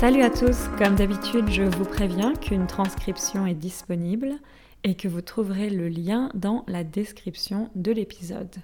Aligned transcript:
Salut 0.00 0.22
à 0.22 0.30
tous, 0.30 0.68
comme 0.78 0.94
d'habitude 0.94 1.48
je 1.50 1.64
vous 1.64 1.84
préviens 1.84 2.32
qu'une 2.36 2.68
transcription 2.68 3.46
est 3.46 3.54
disponible 3.54 4.36
et 4.84 4.94
que 4.94 5.08
vous 5.08 5.22
trouverez 5.22 5.70
le 5.70 5.88
lien 5.88 6.30
dans 6.34 6.64
la 6.68 6.84
description 6.84 7.68
de 7.74 7.90
l'épisode. 7.90 8.54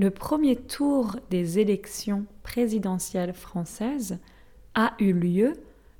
Le 0.00 0.10
premier 0.10 0.56
tour 0.56 1.14
des 1.30 1.60
élections 1.60 2.26
présidentielles 2.42 3.34
françaises 3.34 4.18
a 4.74 4.94
eu 4.98 5.12
lieu 5.12 5.52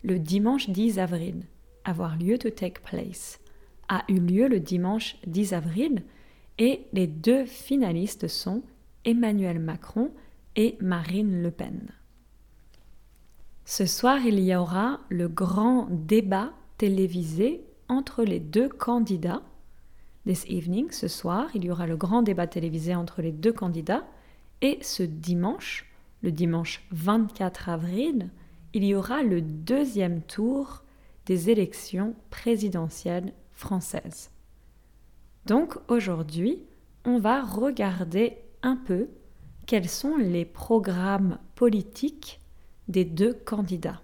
le 0.03 0.19
dimanche 0.19 0.69
10 0.71 0.99
avril, 0.99 1.37
avoir 1.85 2.17
lieu 2.19 2.37
to 2.37 2.51
take 2.51 2.81
place, 2.83 3.39
a 3.89 4.03
eu 4.09 4.19
lieu 4.19 4.49
le 4.49 4.59
dimanche 4.59 5.19
10 5.29 5.53
avril 5.53 6.03
et 6.59 6.81
les 6.93 7.07
deux 7.07 7.47
finalistes 7.47 8.27
sont 8.27 8.63
Emmanuel 9.05 9.61
Macron 9.61 10.11
et 10.57 10.77
Marine 10.81 11.43
Le 11.43 11.53
Pen. 11.53 11.93
Ce 13.71 13.85
soir, 13.85 14.25
il 14.25 14.41
y 14.41 14.57
aura 14.57 14.99
le 15.11 15.29
grand 15.29 15.89
débat 15.91 16.55
télévisé 16.79 17.67
entre 17.91 18.25
les 18.25 18.41
deux 18.41 18.71
candidats. 18.71 19.43
This 20.25 20.47
evening, 20.49 20.91
ce 20.91 21.07
soir, 21.07 21.51
il 21.55 21.67
y 21.67 21.71
aura 21.71 21.87
le 21.87 21.99
grand 21.99 22.23
débat 22.23 22.47
télévisé 22.47 22.95
entre 22.95 23.21
les 23.21 23.31
deux 23.31 23.53
candidats. 23.53 24.07
Et 24.63 24.79
ce 24.81 25.03
dimanche, 25.03 25.85
le 26.23 26.33
dimanche 26.33 26.83
24 26.93 27.69
avril, 27.69 28.31
il 28.73 28.85
y 28.85 28.95
aura 28.95 29.23
le 29.23 29.43
deuxième 29.43 30.23
tour 30.23 30.83
des 31.27 31.51
élections 31.51 32.15
présidentielles 32.31 33.35
françaises. 33.53 34.31
Donc 35.45 35.77
aujourd'hui, 35.89 36.63
on 37.05 37.19
va 37.19 37.45
regarder 37.45 38.39
un 38.63 38.77
peu 38.77 39.09
quels 39.67 39.91
sont 39.91 40.17
les 40.17 40.47
programmes 40.47 41.39
politiques 41.55 42.38
des 42.89 43.05
deux 43.05 43.35
candidats. 43.35 44.01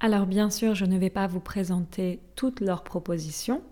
Alors 0.00 0.26
bien 0.26 0.50
sûr, 0.50 0.74
je 0.74 0.84
ne 0.84 0.98
vais 0.98 1.10
pas 1.10 1.26
vous 1.26 1.40
présenter 1.40 2.20
toutes 2.34 2.60
leurs 2.60 2.84
propositions, 2.84 3.62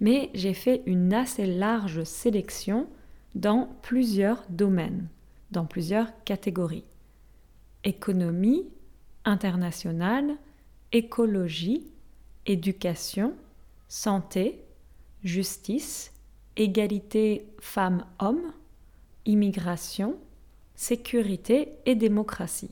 mais 0.00 0.30
j'ai 0.34 0.54
fait 0.54 0.82
une 0.86 1.12
assez 1.12 1.46
large 1.46 2.04
sélection 2.04 2.88
dans 3.34 3.68
plusieurs 3.82 4.44
domaines, 4.48 5.08
dans 5.50 5.66
plusieurs 5.66 6.08
catégories. 6.24 6.84
Économie, 7.82 8.68
internationale, 9.24 10.36
écologie, 10.92 11.86
éducation, 12.46 13.34
santé, 13.88 14.62
justice, 15.24 16.12
égalité 16.56 17.48
femmes-hommes, 17.60 18.52
immigration, 19.26 20.16
sécurité 20.76 21.70
et 21.86 21.94
démocratie. 21.94 22.70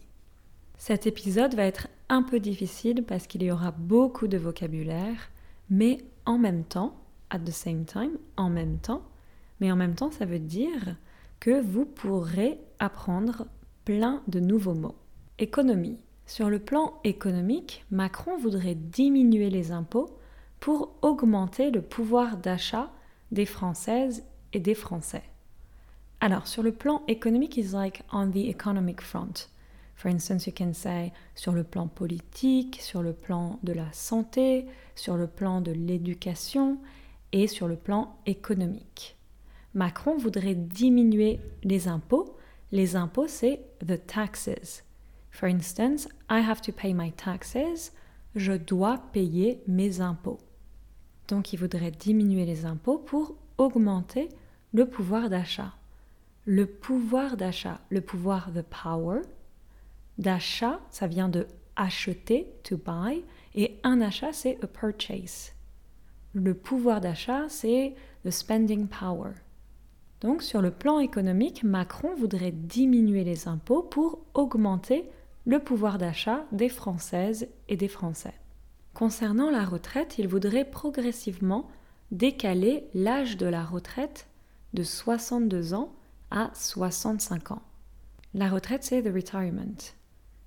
Cet 0.84 1.06
épisode 1.06 1.54
va 1.54 1.62
être 1.62 1.86
un 2.08 2.24
peu 2.24 2.40
difficile 2.40 3.04
parce 3.04 3.28
qu'il 3.28 3.44
y 3.44 3.52
aura 3.52 3.70
beaucoup 3.70 4.26
de 4.26 4.36
vocabulaire, 4.36 5.30
mais 5.70 5.98
en 6.26 6.38
même 6.38 6.64
temps, 6.64 6.96
at 7.30 7.38
the 7.38 7.52
same 7.52 7.84
time, 7.84 8.18
en 8.36 8.50
même 8.50 8.78
temps, 8.78 9.04
mais 9.60 9.70
en 9.70 9.76
même 9.76 9.94
temps 9.94 10.10
ça 10.10 10.24
veut 10.24 10.40
dire 10.40 10.96
que 11.38 11.60
vous 11.60 11.84
pourrez 11.84 12.58
apprendre 12.80 13.46
plein 13.84 14.24
de 14.26 14.40
nouveaux 14.40 14.74
mots. 14.74 14.96
Économie. 15.38 15.98
Sur 16.26 16.50
le 16.50 16.58
plan 16.58 16.94
économique, 17.04 17.84
Macron 17.92 18.36
voudrait 18.36 18.74
diminuer 18.74 19.50
les 19.50 19.70
impôts 19.70 20.18
pour 20.58 20.96
augmenter 21.00 21.70
le 21.70 21.82
pouvoir 21.82 22.38
d'achat 22.38 22.90
des 23.30 23.46
Françaises 23.46 24.24
et 24.52 24.58
des 24.58 24.74
Français. 24.74 25.22
Alors, 26.18 26.48
sur 26.48 26.64
le 26.64 26.72
plan 26.72 27.02
économique, 27.06 27.56
it's 27.56 27.72
like 27.72 28.02
on 28.12 28.32
the 28.32 28.48
economic 28.48 29.00
front. 29.00 29.46
For 29.94 30.10
instance, 30.10 30.46
you 30.46 30.52
can 30.56 30.72
say 30.72 31.12
sur 31.34 31.52
le 31.52 31.64
plan 31.64 31.86
politique, 31.86 32.80
sur 32.80 33.02
le 33.02 33.12
plan 33.12 33.58
de 33.62 33.72
la 33.72 33.92
santé, 33.92 34.66
sur 34.94 35.16
le 35.16 35.26
plan 35.26 35.60
de 35.60 35.72
l'éducation 35.72 36.78
et 37.32 37.46
sur 37.46 37.68
le 37.68 37.76
plan 37.76 38.16
économique. 38.26 39.16
Macron 39.74 40.16
voudrait 40.16 40.54
diminuer 40.54 41.40
les 41.62 41.88
impôts. 41.88 42.36
Les 42.72 42.96
impôts, 42.96 43.28
c'est 43.28 43.60
the 43.86 44.04
taxes. 44.06 44.82
For 45.30 45.48
instance, 45.48 46.08
I 46.28 46.40
have 46.40 46.60
to 46.62 46.72
pay 46.72 46.92
my 46.92 47.12
taxes. 47.12 47.92
Je 48.34 48.52
dois 48.52 48.98
payer 49.12 49.62
mes 49.66 50.00
impôts. 50.00 50.40
Donc, 51.28 51.52
il 51.52 51.58
voudrait 51.58 51.90
diminuer 51.90 52.44
les 52.44 52.66
impôts 52.66 52.98
pour 52.98 53.36
augmenter 53.56 54.28
le 54.72 54.86
pouvoir 54.86 55.30
d'achat. 55.30 55.74
Le 56.44 56.66
pouvoir 56.66 57.36
d'achat, 57.36 57.80
le 57.88 58.00
pouvoir, 58.00 58.50
the 58.52 58.62
power, 58.62 59.20
d'achat, 60.18 60.80
ça 60.90 61.06
vient 61.06 61.28
de 61.28 61.46
acheter, 61.76 62.52
to 62.64 62.76
buy, 62.76 63.24
et 63.54 63.78
un 63.82 64.00
achat, 64.00 64.32
c'est 64.32 64.58
a 64.62 64.66
purchase. 64.66 65.52
Le 66.34 66.54
pouvoir 66.54 67.00
d'achat, 67.00 67.48
c'est 67.48 67.94
the 68.24 68.30
spending 68.30 68.88
power. 68.88 69.32
Donc, 70.20 70.42
sur 70.42 70.62
le 70.62 70.70
plan 70.70 71.00
économique, 71.00 71.64
Macron 71.64 72.14
voudrait 72.14 72.52
diminuer 72.52 73.24
les 73.24 73.48
impôts 73.48 73.82
pour 73.82 74.20
augmenter 74.34 75.10
le 75.44 75.58
pouvoir 75.58 75.98
d'achat 75.98 76.44
des 76.52 76.68
Françaises 76.68 77.48
et 77.68 77.76
des 77.76 77.88
Français. 77.88 78.34
Concernant 78.94 79.50
la 79.50 79.64
retraite, 79.64 80.18
il 80.18 80.28
voudrait 80.28 80.64
progressivement 80.64 81.68
décaler 82.12 82.86
l'âge 82.94 83.36
de 83.36 83.46
la 83.46 83.64
retraite 83.64 84.28
de 84.74 84.82
62 84.82 85.74
ans 85.74 85.92
à 86.30 86.50
65 86.54 87.50
ans. 87.50 87.62
La 88.34 88.48
retraite, 88.48 88.84
c'est 88.84 89.02
the 89.02 89.12
retirement 89.12 89.92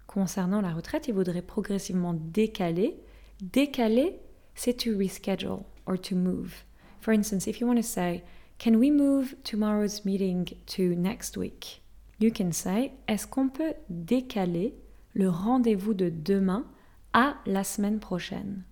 concernant 0.07 0.61
la 0.61 0.73
retraite, 0.73 1.07
il 1.07 1.13
voudrait 1.13 1.41
progressivement 1.41 2.13
décaler. 2.13 2.99
Décaler, 3.41 4.19
c'est 4.55 4.77
to 4.77 4.91
reschedule 4.97 5.63
or 5.85 5.99
to 5.99 6.16
move. 6.16 6.63
For 7.01 7.13
instance, 7.13 7.47
if 7.47 7.59
you 7.59 7.67
want 7.67 7.77
to 7.77 7.83
say, 7.83 8.23
Can 8.57 8.75
we 8.75 8.89
move 8.89 9.35
tomorrow's 9.43 10.05
meeting 10.05 10.49
to 10.67 10.95
next 10.95 11.35
week? 11.38 11.81
You 12.19 12.31
can 12.31 12.51
say, 12.51 12.91
Est-ce 13.07 13.27
qu'on 13.27 13.49
peut 13.49 13.73
décaler 13.89 14.73
le 15.13 15.29
rendez-vous 15.29 15.93
de 15.93 16.09
demain 16.09 16.66
à 17.13 17.35
la 17.45 17.63
semaine 17.63 17.99
prochaine? 17.99 18.63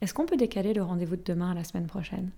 Est-ce 0.00 0.14
qu'on 0.14 0.26
peut 0.26 0.36
décaler 0.36 0.74
le 0.74 0.82
rendez-vous 0.82 1.16
de 1.16 1.24
demain 1.24 1.50
à 1.50 1.54
la 1.54 1.64
semaine 1.64 1.86
prochaine? 1.86 2.30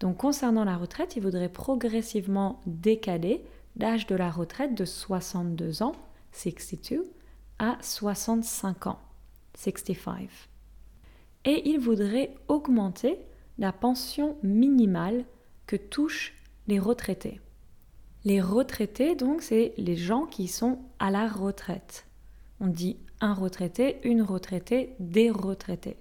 Donc, 0.00 0.18
concernant 0.18 0.64
la 0.64 0.76
retraite, 0.76 1.16
il 1.16 1.22
voudrait 1.22 1.48
progressivement 1.48 2.60
décaler 2.66 3.44
l'âge 3.76 4.06
de 4.06 4.14
la 4.14 4.30
retraite 4.30 4.74
de 4.74 4.84
62 4.84 5.82
ans, 5.82 5.92
62, 6.32 7.10
à 7.58 7.76
65 7.80 8.86
ans, 8.86 9.00
65. 9.56 10.28
Et 11.44 11.68
il 11.68 11.78
voudrait 11.78 12.34
augmenter 12.48 13.18
la 13.58 13.72
pension 13.72 14.36
minimale 14.42 15.24
que 15.66 15.76
touchent 15.76 16.34
les 16.66 16.78
retraités. 16.78 17.40
Les 18.24 18.40
retraités, 18.40 19.14
donc, 19.14 19.42
c'est 19.42 19.74
les 19.78 19.96
gens 19.96 20.26
qui 20.26 20.48
sont 20.48 20.78
à 20.98 21.10
la 21.10 21.28
retraite. 21.28 22.06
On 22.60 22.66
dit 22.66 22.96
un 23.20 23.32
retraité, 23.32 23.98
une 24.04 24.22
retraitée, 24.22 24.94
des 25.00 25.30
retraités. 25.30 25.96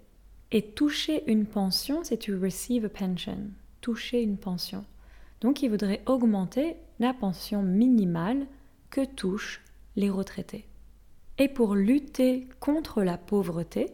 Et 0.51 0.61
toucher 0.61 1.23
une 1.29 1.45
pension, 1.45 2.03
c'est 2.03 2.17
to 2.17 2.39
receive 2.39 2.85
a 2.85 2.89
pension. 2.89 3.51
Toucher 3.81 4.21
une 4.21 4.37
pension. 4.37 4.85
Donc, 5.41 5.61
il 5.61 5.69
voudrait 5.69 6.01
augmenter 6.05 6.77
la 6.99 7.13
pension 7.13 7.61
minimale 7.61 8.47
que 8.89 9.05
touchent 9.05 9.61
les 9.95 10.09
retraités. 10.09 10.65
Et 11.39 11.47
pour 11.47 11.75
lutter 11.75 12.47
contre 12.59 13.03
la 13.03 13.17
pauvreté, 13.17 13.91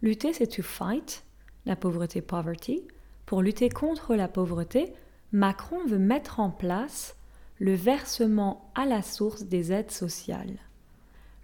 lutter 0.00 0.32
c'est 0.32 0.46
to 0.46 0.62
fight, 0.62 1.24
la 1.66 1.74
pauvreté 1.74 2.20
poverty. 2.20 2.86
Pour 3.26 3.42
lutter 3.42 3.68
contre 3.68 4.14
la 4.14 4.28
pauvreté, 4.28 4.92
Macron 5.32 5.84
veut 5.86 5.98
mettre 5.98 6.38
en 6.38 6.50
place 6.50 7.16
le 7.58 7.74
versement 7.74 8.70
à 8.76 8.86
la 8.86 9.02
source 9.02 9.44
des 9.44 9.72
aides 9.72 9.90
sociales. 9.90 10.58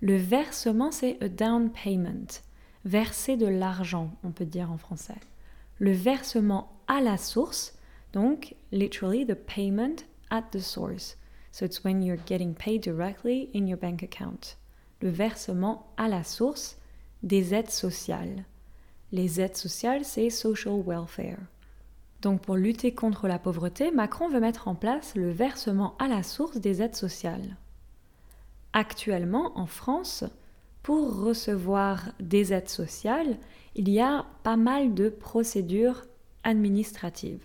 Le 0.01 0.17
versement, 0.17 0.93
c'est 0.93 1.21
a 1.21 1.29
down 1.29 1.71
payment, 1.71 2.43
verser 2.85 3.37
de 3.37 3.47
l'argent, 3.47 4.13
on 4.23 4.31
peut 4.31 4.47
dire 4.47 4.71
en 4.71 4.79
français. 4.79 5.19
Le 5.79 5.93
versement 5.93 6.81
à 6.87 7.01
la 7.01 7.17
source, 7.17 7.77
donc 8.13 8.55
literally 8.71 9.27
the 9.27 9.35
payment 9.35 10.05
at 10.31 10.45
the 10.53 10.61
source. 10.61 11.17
So 11.51 11.65
it's 11.65 11.83
when 11.83 12.03
you're 12.03 12.23
getting 12.25 12.55
paid 12.55 12.83
directly 12.83 13.51
in 13.53 13.67
your 13.67 13.79
bank 13.79 14.05
account 14.05 14.60
le 15.01 15.11
versement 15.11 15.93
à 15.97 16.09
la 16.09 16.25
source 16.25 16.79
des 17.23 17.55
aides 17.55 17.71
sociales. 17.71 18.45
Les 19.13 19.41
aides 19.41 19.57
sociales, 19.57 20.05
c'est 20.05 20.31
social 20.31 20.83
welfare. 20.87 21.39
Donc 22.23 22.43
pour 22.43 22.57
lutter 22.57 22.93
contre 22.93 23.29
la 23.29 23.39
pauvreté, 23.39 23.91
Macron 23.91 24.29
veut 24.29 24.41
mettre 24.41 24.69
en 24.69 24.75
place 24.75 25.15
le 25.15 25.31
versement 25.31 25.97
à 25.99 26.07
la 26.07 26.23
source 26.23 26.59
des 26.59 26.83
aides 26.83 26.97
sociales. 26.97 27.57
Actuellement, 28.73 29.59
en 29.59 29.67
France, 29.67 30.25
pour 30.83 31.23
recevoir 31.23 32.13
des 32.21 32.53
aides 32.53 32.69
sociales, 32.69 33.37
il 33.75 33.89
y 33.89 34.01
a 34.01 34.27
pas 34.43 34.57
mal 34.57 34.95
de 34.95 35.09
procédures 35.09 36.05
administratives. 36.45 37.45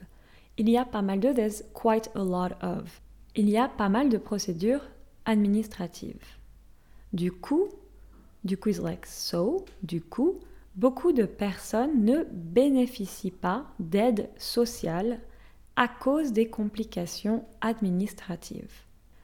Il 0.58 0.70
y 0.70 0.78
a 0.78 0.86
pas 0.86 1.02
mal 1.02 1.20
de, 1.20 1.32
quite 1.74 2.10
a 2.16 2.24
lot 2.24 2.56
of. 2.62 3.02
Il 3.36 3.50
y 3.50 3.58
a 3.58 3.68
pas 3.68 3.90
mal 3.90 4.10
de 4.10 4.18
procédures 4.18 4.86
administratives. 5.26 6.24
Du 7.16 7.32
coup, 7.32 7.70
Du 8.44 8.58
coup 8.58 8.70
like 8.84 9.06
so, 9.06 9.66
du 9.82 10.02
coup, 10.02 10.40
beaucoup 10.76 11.14
de 11.14 11.24
personnes 11.24 12.04
ne 12.04 12.26
bénéficient 12.32 13.32
pas 13.32 13.66
d'aide 13.80 14.30
sociale 14.38 15.22
à 15.78 15.88
cause 15.88 16.34
des 16.34 16.48
complications 16.48 17.46
administratives. 17.62 18.84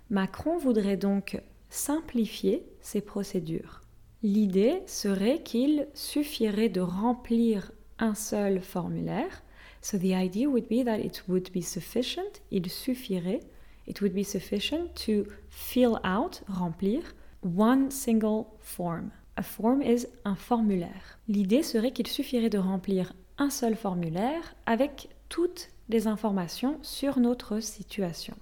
Macron 0.09 0.57
voudrait 0.57 0.95
donc 0.95 1.39
simplifier 1.69 2.65
ces 2.79 3.01
procédures. 3.01 3.81
L'idée 4.23 4.81
serait 4.87 5.43
qu'il 5.43 5.87
suffirait 5.93 6.69
de 6.69 6.81
remplir 6.81 7.73
un 7.99 8.15
seul 8.15 8.61
formulaire. 8.61 9.43
So 9.81 9.97
the 9.97 10.15
idea 10.15 10.47
would 10.47 10.67
be 10.69 10.85
that 10.85 10.99
it 10.99 11.25
would 11.27 11.51
be 11.51 11.61
sufficient, 11.61 12.41
il 12.51 12.69
suffirait, 12.69 13.41
it 13.85 14.01
would 14.01 14.13
be 14.13 14.23
sufficient 14.23 14.87
to 15.05 15.29
fill 15.49 15.99
out, 16.05 16.41
remplir, 16.47 17.01
one 17.43 17.91
single 17.91 18.45
form. 18.59 19.11
A 19.37 19.43
form 19.43 19.81
is 19.81 20.07
un 20.25 20.35
formulaire. 20.35 21.19
L'idée 21.27 21.63
serait 21.63 21.91
qu'il 21.91 22.07
suffirait 22.07 22.49
de 22.49 22.57
remplir 22.57 23.13
un 23.37 23.49
seul 23.49 23.75
formulaire 23.75 24.55
avec 24.65 25.09
toutes 25.29 25.69
les 25.89 26.07
informations 26.07 26.77
sur 26.81 27.19
notre 27.19 27.59
situation. 27.59 28.35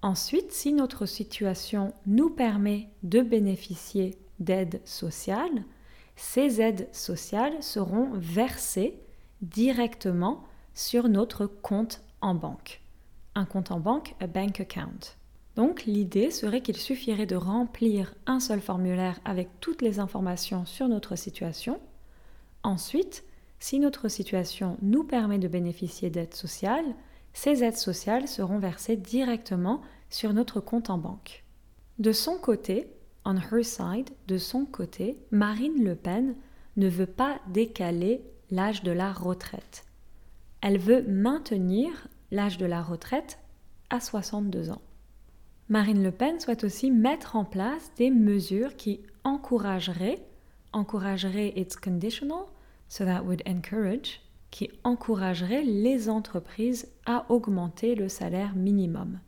Ensuite, 0.00 0.52
si 0.52 0.72
notre 0.72 1.06
situation 1.06 1.92
nous 2.06 2.30
permet 2.30 2.88
de 3.02 3.20
bénéficier 3.20 4.16
d'aides 4.38 4.80
sociales, 4.84 5.64
ces 6.14 6.60
aides 6.60 6.88
sociales 6.92 7.62
seront 7.62 8.10
versées 8.14 8.98
directement 9.42 10.44
sur 10.74 11.08
notre 11.08 11.46
compte 11.46 12.00
en 12.20 12.34
banque. 12.34 12.80
Un 13.34 13.44
compte 13.44 13.70
en 13.70 13.80
banque, 13.80 14.14
a 14.20 14.26
bank 14.26 14.60
account. 14.60 15.17
Donc 15.58 15.86
l'idée 15.86 16.30
serait 16.30 16.60
qu'il 16.60 16.76
suffirait 16.76 17.26
de 17.26 17.34
remplir 17.34 18.14
un 18.26 18.38
seul 18.38 18.60
formulaire 18.60 19.18
avec 19.24 19.48
toutes 19.58 19.82
les 19.82 19.98
informations 19.98 20.64
sur 20.64 20.86
notre 20.86 21.16
situation. 21.16 21.80
Ensuite, 22.62 23.24
si 23.58 23.80
notre 23.80 24.06
situation 24.06 24.76
nous 24.82 25.02
permet 25.02 25.40
de 25.40 25.48
bénéficier 25.48 26.10
d'aides 26.10 26.34
sociales, 26.34 26.94
ces 27.32 27.64
aides 27.64 27.76
sociales 27.76 28.28
seront 28.28 28.60
versées 28.60 28.94
directement 28.94 29.82
sur 30.10 30.32
notre 30.32 30.60
compte 30.60 30.90
en 30.90 30.98
banque. 30.98 31.42
De 31.98 32.12
son 32.12 32.38
côté, 32.38 32.86
on 33.24 33.34
her 33.34 33.64
side, 33.64 34.10
de 34.28 34.38
son 34.38 34.64
côté, 34.64 35.18
Marine 35.32 35.82
Le 35.82 35.96
Pen 35.96 36.36
ne 36.76 36.88
veut 36.88 37.04
pas 37.04 37.40
décaler 37.48 38.22
l'âge 38.52 38.84
de 38.84 38.92
la 38.92 39.12
retraite. 39.12 39.86
Elle 40.60 40.78
veut 40.78 41.02
maintenir 41.08 42.06
l'âge 42.30 42.58
de 42.58 42.66
la 42.66 42.80
retraite 42.80 43.40
à 43.90 43.98
62 43.98 44.70
ans. 44.70 44.82
Marine 45.70 46.02
Le 46.02 46.10
Pen 46.10 46.40
souhaite 46.40 46.64
aussi 46.64 46.90
mettre 46.90 47.36
en 47.36 47.44
place 47.44 47.92
des 47.98 48.10
mesures 48.10 48.74
qui 48.74 49.02
encourageraient, 49.22 50.24
it's 50.74 51.76
conditional, 51.76 52.46
so 52.88 53.04
that 53.04 53.22
would 53.22 53.42
encourage, 53.46 54.22
qui 54.50 54.70
les 54.86 56.08
entreprises 56.08 56.88
à 57.04 57.26
augmenter 57.28 57.94
le 57.96 58.08
salaire 58.08 58.56
minimum. 58.56 59.20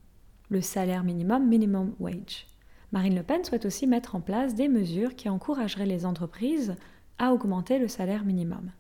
Le 0.49 0.63
salaire 0.63 1.05
minimum, 1.05 1.47
minimum 1.47 1.95
wage. 2.01 2.47
Marine 2.91 3.17
Le 3.17 3.23
Pen 3.23 3.45
souhaite 3.45 3.67
aussi 3.67 3.87
mettre 3.87 4.17
en 4.17 4.23
place 4.23 4.55
des 4.55 4.69
mesures 4.69 5.17
qui 5.17 5.29
encourageraient 5.29 5.85
les 5.85 6.07
entreprises 6.07 6.75
à 7.19 7.35
augmenter 7.35 7.79
le 7.79 7.87
salaire 7.87 8.25
minimum. 8.25 8.73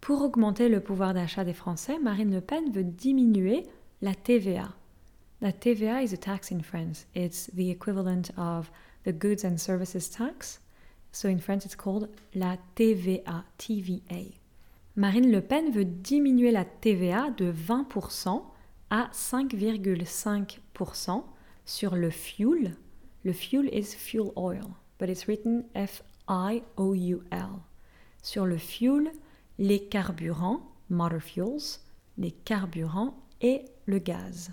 Pour 0.00 0.22
augmenter 0.22 0.70
le 0.70 0.80
pouvoir 0.80 1.12
d'achat 1.12 1.44
des 1.44 1.52
Français, 1.52 1.98
Marine 1.98 2.32
Le 2.32 2.40
Pen 2.40 2.72
veut 2.72 2.84
diminuer 2.84 3.64
la 4.00 4.14
TVA. 4.14 4.70
La 5.40 5.52
TVA 5.52 6.02
is 6.02 6.12
a 6.12 6.16
tax 6.16 6.50
in 6.50 6.62
France. 6.62 7.06
It's 7.14 7.46
the 7.52 7.70
equivalent 7.70 8.30
of 8.38 8.70
the 9.04 9.12
goods 9.12 9.44
and 9.44 9.60
services 9.60 10.08
tax. 10.08 10.60
So 11.12 11.28
in 11.28 11.40
France, 11.40 11.66
it's 11.66 11.76
called 11.76 12.08
la 12.34 12.56
TVA, 12.74 13.44
TVA. 13.58 14.40
Marine 14.96 15.30
Le 15.30 15.42
Pen 15.42 15.70
veut 15.70 15.84
diminuer 15.84 16.52
la 16.52 16.64
TVA 16.64 17.30
de 17.30 17.52
20% 17.52 18.42
à 18.90 19.10
5,5% 19.12 21.24
sur 21.66 21.96
le 21.96 22.10
fuel, 22.10 22.76
le 23.24 23.32
fuel 23.32 23.68
is 23.72 23.94
fuel 23.94 24.32
oil, 24.36 24.76
but 24.98 25.10
it's 25.10 25.26
written 25.26 25.64
F-I-O-U-L. 25.74 27.60
Sur 28.22 28.46
le 28.46 28.56
fuel, 28.56 29.10
les 29.58 29.88
carburants, 29.88 30.62
motor 30.88 31.20
fuels, 31.20 31.80
les 32.16 32.30
carburants 32.30 33.14
et 33.40 33.64
le 33.86 33.98
gaz. 33.98 34.52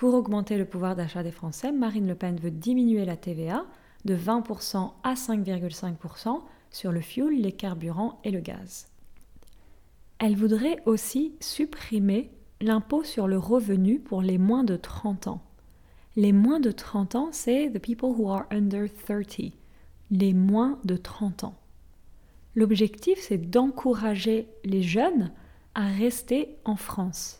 Pour 0.00 0.14
augmenter 0.14 0.56
le 0.56 0.64
pouvoir 0.64 0.96
d'achat 0.96 1.22
des 1.22 1.30
Français, 1.30 1.72
Marine 1.72 2.08
Le 2.08 2.14
Pen 2.14 2.40
veut 2.40 2.50
diminuer 2.50 3.04
la 3.04 3.18
TVA 3.18 3.66
de 4.06 4.16
20% 4.16 4.92
à 5.02 5.12
5,5% 5.12 6.40
sur 6.70 6.90
le 6.90 7.02
fuel, 7.02 7.38
les 7.38 7.52
carburants 7.52 8.18
et 8.24 8.30
le 8.30 8.40
gaz. 8.40 8.88
Elle 10.18 10.36
voudrait 10.36 10.78
aussi 10.86 11.34
supprimer 11.40 12.30
l'impôt 12.62 13.04
sur 13.04 13.28
le 13.28 13.36
revenu 13.36 13.98
pour 13.98 14.22
les 14.22 14.38
moins 14.38 14.64
de 14.64 14.78
30 14.78 15.26
ans. 15.26 15.42
Les 16.16 16.32
moins 16.32 16.60
de 16.60 16.70
30 16.70 17.14
ans, 17.16 17.28
c'est 17.30 17.70
the 17.70 17.78
people 17.78 18.08
who 18.08 18.30
are 18.30 18.46
under 18.50 18.88
30. 18.90 19.52
Les 20.10 20.32
moins 20.32 20.78
de 20.84 20.96
30 20.96 21.44
ans. 21.44 21.58
L'objectif, 22.54 23.18
c'est 23.20 23.50
d'encourager 23.50 24.48
les 24.64 24.80
jeunes 24.80 25.30
à 25.74 25.88
rester 25.88 26.56
en 26.64 26.76
France. 26.76 27.39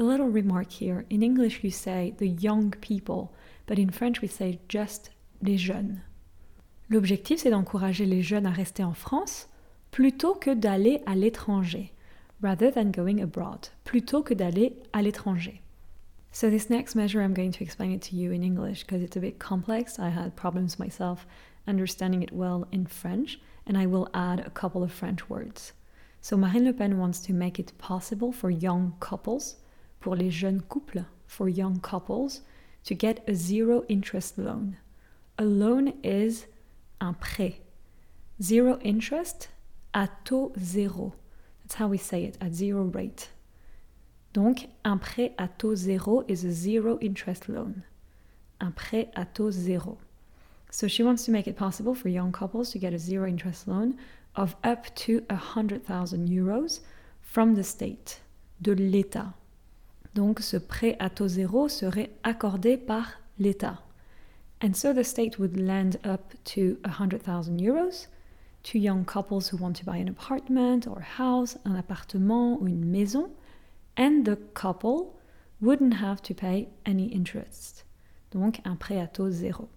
A 0.00 0.02
little 0.02 0.30
remark 0.30 0.70
here. 0.70 1.04
In 1.10 1.22
English, 1.22 1.62
you 1.62 1.70
say 1.70 2.14
the 2.16 2.26
young 2.26 2.70
people, 2.80 3.34
but 3.66 3.78
in 3.78 3.90
French, 3.90 4.22
we 4.22 4.28
say 4.28 4.58
just 4.66 5.10
les 5.42 5.58
jeunes. 5.58 6.00
L'objectif, 6.88 7.40
c'est 7.40 7.50
d'encourager 7.50 8.06
les 8.06 8.22
jeunes 8.22 8.46
à 8.46 8.50
rester 8.50 8.82
en 8.82 8.94
France 8.94 9.46
plutôt 9.90 10.34
que 10.34 10.54
d'aller 10.54 11.02
à 11.04 11.14
l'étranger, 11.14 11.92
rather 12.40 12.70
than 12.70 12.90
going 12.90 13.20
abroad, 13.20 13.68
plutôt 13.84 14.22
que 14.22 14.32
d'aller 14.32 14.74
à 14.94 15.02
l'étranger. 15.02 15.60
So, 16.32 16.48
this 16.48 16.70
next 16.70 16.94
measure, 16.94 17.20
I'm 17.20 17.34
going 17.34 17.52
to 17.52 17.62
explain 17.62 17.92
it 17.92 18.00
to 18.08 18.16
you 18.16 18.32
in 18.32 18.42
English 18.42 18.84
because 18.84 19.02
it's 19.02 19.18
a 19.18 19.20
bit 19.20 19.38
complex. 19.38 19.98
I 19.98 20.08
had 20.08 20.34
problems 20.34 20.78
myself 20.78 21.26
understanding 21.68 22.22
it 22.22 22.32
well 22.32 22.66
in 22.72 22.86
French, 22.86 23.38
and 23.66 23.76
I 23.76 23.84
will 23.84 24.08
add 24.14 24.40
a 24.40 24.48
couple 24.48 24.82
of 24.82 24.92
French 24.92 25.28
words. 25.28 25.74
So, 26.22 26.38
Marine 26.38 26.64
Le 26.64 26.72
Pen 26.72 26.96
wants 26.96 27.20
to 27.26 27.34
make 27.34 27.58
it 27.58 27.76
possible 27.76 28.32
for 28.32 28.48
young 28.48 28.94
couples, 28.98 29.56
pour 30.00 30.14
les 30.14 30.30
jeunes 30.30 30.62
couples, 30.62 31.04
for 31.26 31.48
young 31.48 31.78
couples, 31.80 32.42
to 32.84 32.94
get 32.94 33.22
a 33.28 33.34
zero 33.34 33.84
interest 33.88 34.38
loan. 34.38 34.76
A 35.38 35.44
loan 35.44 35.92
is 36.02 36.46
un 37.00 37.14
prêt. 37.14 37.60
Zero 38.42 38.78
interest, 38.82 39.50
à 39.92 40.08
taux 40.24 40.52
zéro. 40.58 41.12
That's 41.62 41.74
how 41.74 41.88
we 41.88 41.98
say 41.98 42.24
it, 42.24 42.36
at 42.40 42.54
zero 42.54 42.84
rate. 42.84 43.30
Donc, 44.32 44.68
un 44.84 44.96
prêt 44.96 45.34
à 45.38 45.48
taux 45.48 45.74
zéro 45.74 46.24
is 46.28 46.44
a 46.44 46.50
zero 46.50 46.98
interest 47.00 47.48
loan. 47.48 47.82
Un 48.60 48.70
prêt 48.70 49.10
à 49.14 49.24
taux 49.24 49.50
zéro. 49.50 49.98
So 50.70 50.86
she 50.86 51.02
wants 51.02 51.24
to 51.24 51.32
make 51.32 51.48
it 51.48 51.56
possible 51.56 51.94
for 51.94 52.08
young 52.08 52.32
couples 52.32 52.70
to 52.70 52.78
get 52.78 52.94
a 52.94 52.98
zero 52.98 53.26
interest 53.26 53.66
loan 53.66 53.96
of 54.36 54.54
up 54.62 54.94
to 54.94 55.22
100,000 55.28 56.28
euros 56.28 56.80
from 57.20 57.54
the 57.54 57.64
state, 57.64 58.20
de 58.62 58.72
l'État. 58.72 59.34
Donc, 60.14 60.40
ce 60.40 60.56
prêt 60.56 60.96
à 60.98 61.10
taux 61.10 61.28
zéro 61.28 61.68
serait 61.68 62.10
accordé 62.22 62.76
par 62.76 63.20
l'État. 63.38 63.82
And 64.62 64.74
so 64.74 64.92
the 64.92 65.04
state 65.04 65.38
would 65.38 65.56
lend 65.56 65.98
up 66.04 66.34
to 66.44 66.76
100,000 66.84 67.56
euros 67.60 68.08
to 68.62 68.78
young 68.78 69.04
couples 69.04 69.48
who 69.48 69.56
want 69.56 69.76
to 69.76 69.84
buy 69.84 69.96
an 69.96 70.08
apartment 70.08 70.86
or 70.86 71.00
house, 71.00 71.56
un 71.64 71.76
appartement 71.76 72.60
ou 72.60 72.66
une 72.66 72.84
maison 72.84 73.30
and 73.96 74.24
the 74.24 74.36
couple 74.54 75.14
wouldn't 75.60 75.94
have 75.94 76.22
to 76.22 76.34
pay 76.34 76.68
any 76.86 77.06
interest. 77.06 77.84
Donc 78.30 78.60
un 78.64 78.76
prêt 78.76 79.00
à 79.00 79.06
taux 79.06 79.30
zéro. 79.30 79.68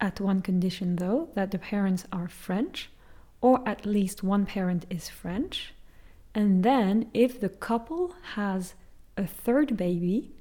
At 0.00 0.20
one 0.20 0.42
condition 0.42 0.96
though, 0.96 1.28
that 1.34 1.50
the 1.50 1.58
parents 1.58 2.04
are 2.12 2.28
French, 2.28 2.90
or 3.40 3.60
at 3.66 3.86
least 3.86 4.22
one 4.22 4.44
parent 4.44 4.86
is 4.90 5.08
French, 5.08 5.74
and 6.34 6.62
then 6.62 7.06
if 7.14 7.40
the 7.40 7.48
couple 7.48 8.14
has 8.34 8.74
a 9.16 9.26
third 9.26 9.76
baby, 9.76 10.32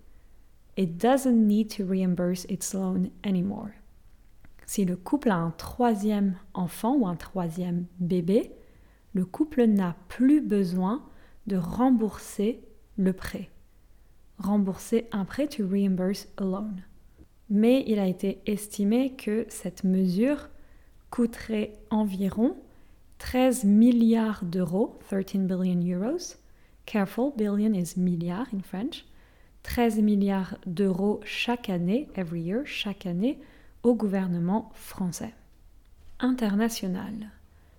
it 0.76 0.98
doesn't 0.98 1.48
need 1.48 1.70
to 1.70 1.86
reimburse 1.86 2.46
its 2.50 2.74
loan 2.74 3.12
anymore. 3.24 3.72
Si 4.66 4.84
le 4.84 4.96
couple 4.96 5.30
a 5.30 5.36
un 5.36 5.52
troisième 5.52 6.36
enfant 6.54 6.96
ou 6.96 7.08
un 7.08 7.16
troisième 7.16 7.86
bébé, 8.00 8.52
le 9.14 9.26
couple 9.26 9.66
n'a 9.66 9.96
plus 10.08 10.42
besoin 10.42 11.04
de 11.48 11.56
rembourser 11.56 12.62
le 12.98 13.14
prêt. 13.14 13.50
Rembourser 14.40 15.08
un 15.12 15.24
prêt, 15.24 15.48
to 15.48 15.68
reimburse 15.68 16.28
a 16.38 16.44
loan. 16.44 16.76
Mais 17.50 17.84
il 17.88 18.00
a 18.00 18.08
été 18.08 18.42
estimé 18.48 19.16
que 19.16 19.46
cette 19.50 19.84
mesure 19.84 20.50
coûterait 21.12 21.74
environ 21.92 22.58
13 23.20 23.64
milliards 23.64 24.44
d'euros, 24.44 25.00
13 25.08 25.48
billion 25.48 26.02
euros. 26.02 26.36
Careful, 26.86 27.32
billion 27.36 27.74
is 27.74 27.98
milliard 27.98 28.48
in 28.54 28.62
French. 28.62 29.06
13 29.64 30.02
milliards 30.02 30.58
d'euros 30.68 31.20
chaque 31.26 31.70
année, 31.70 32.08
every 32.16 32.42
year, 32.42 32.62
chaque 32.66 33.06
année, 33.06 33.40
au 33.84 33.96
gouvernement 33.96 34.72
français. 34.76 35.34
international. 36.20 37.14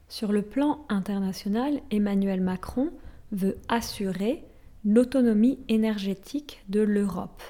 Sur 0.08 0.32
le 0.32 0.42
plan 0.42 0.84
international, 0.88 1.80
Emmanuel 1.90 2.40
Macron 2.40 2.90
veut 3.32 3.56
assurer 3.68 4.44
l'autonomie 4.84 5.58
énergétique 5.68 6.62
de 6.68 6.80
l'Europe. 6.80 7.42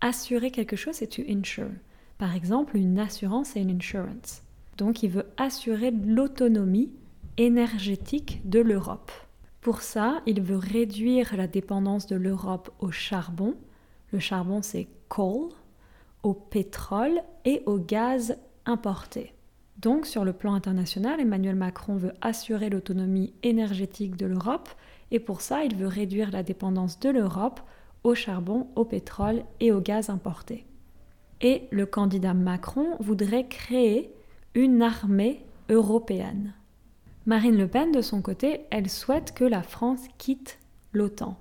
Assurer 0.00 0.50
quelque 0.50 0.76
chose, 0.76 0.96
c'est 0.96 1.06
to 1.06 1.22
insure. 1.28 1.70
Par 2.18 2.34
exemple, 2.34 2.76
une 2.76 2.98
assurance, 2.98 3.50
c'est 3.50 3.62
une 3.62 3.76
insurance. 3.76 4.42
Donc 4.76 5.02
il 5.02 5.10
veut 5.10 5.26
assurer 5.36 5.92
l'autonomie 5.92 6.90
énergétique 7.36 8.40
de 8.44 8.60
l'Europe. 8.60 9.12
Pour 9.64 9.80
ça, 9.80 10.20
il 10.26 10.42
veut 10.42 10.58
réduire 10.58 11.34
la 11.38 11.46
dépendance 11.46 12.06
de 12.06 12.16
l'Europe 12.16 12.70
au 12.80 12.90
charbon. 12.90 13.54
Le 14.12 14.18
charbon, 14.18 14.60
c'est 14.60 14.86
coal, 15.08 15.48
au 16.22 16.34
pétrole 16.34 17.22
et 17.46 17.62
au 17.64 17.78
gaz 17.78 18.36
importé. 18.66 19.32
Donc, 19.78 20.04
sur 20.04 20.22
le 20.22 20.34
plan 20.34 20.52
international, 20.52 21.18
Emmanuel 21.18 21.56
Macron 21.56 21.96
veut 21.96 22.12
assurer 22.20 22.68
l'autonomie 22.68 23.32
énergétique 23.42 24.16
de 24.16 24.26
l'Europe 24.26 24.68
et 25.10 25.18
pour 25.18 25.40
ça, 25.40 25.64
il 25.64 25.74
veut 25.76 25.88
réduire 25.88 26.30
la 26.30 26.42
dépendance 26.42 27.00
de 27.00 27.08
l'Europe 27.08 27.60
au 28.02 28.14
charbon, 28.14 28.66
au 28.76 28.84
pétrole 28.84 29.44
et 29.60 29.72
au 29.72 29.80
gaz 29.80 30.10
importé. 30.10 30.66
Et 31.40 31.68
le 31.70 31.86
candidat 31.86 32.34
Macron 32.34 32.98
voudrait 33.00 33.48
créer 33.48 34.12
une 34.54 34.82
armée 34.82 35.42
européenne. 35.70 36.52
Marine 37.26 37.56
Le 37.56 37.66
Pen, 37.66 37.90
de 37.90 38.02
son 38.02 38.20
côté, 38.20 38.60
elle 38.70 38.90
souhaite 38.90 39.32
que 39.32 39.44
la 39.44 39.62
France 39.62 40.02
quitte 40.18 40.58
l'OTAN. 40.92 41.38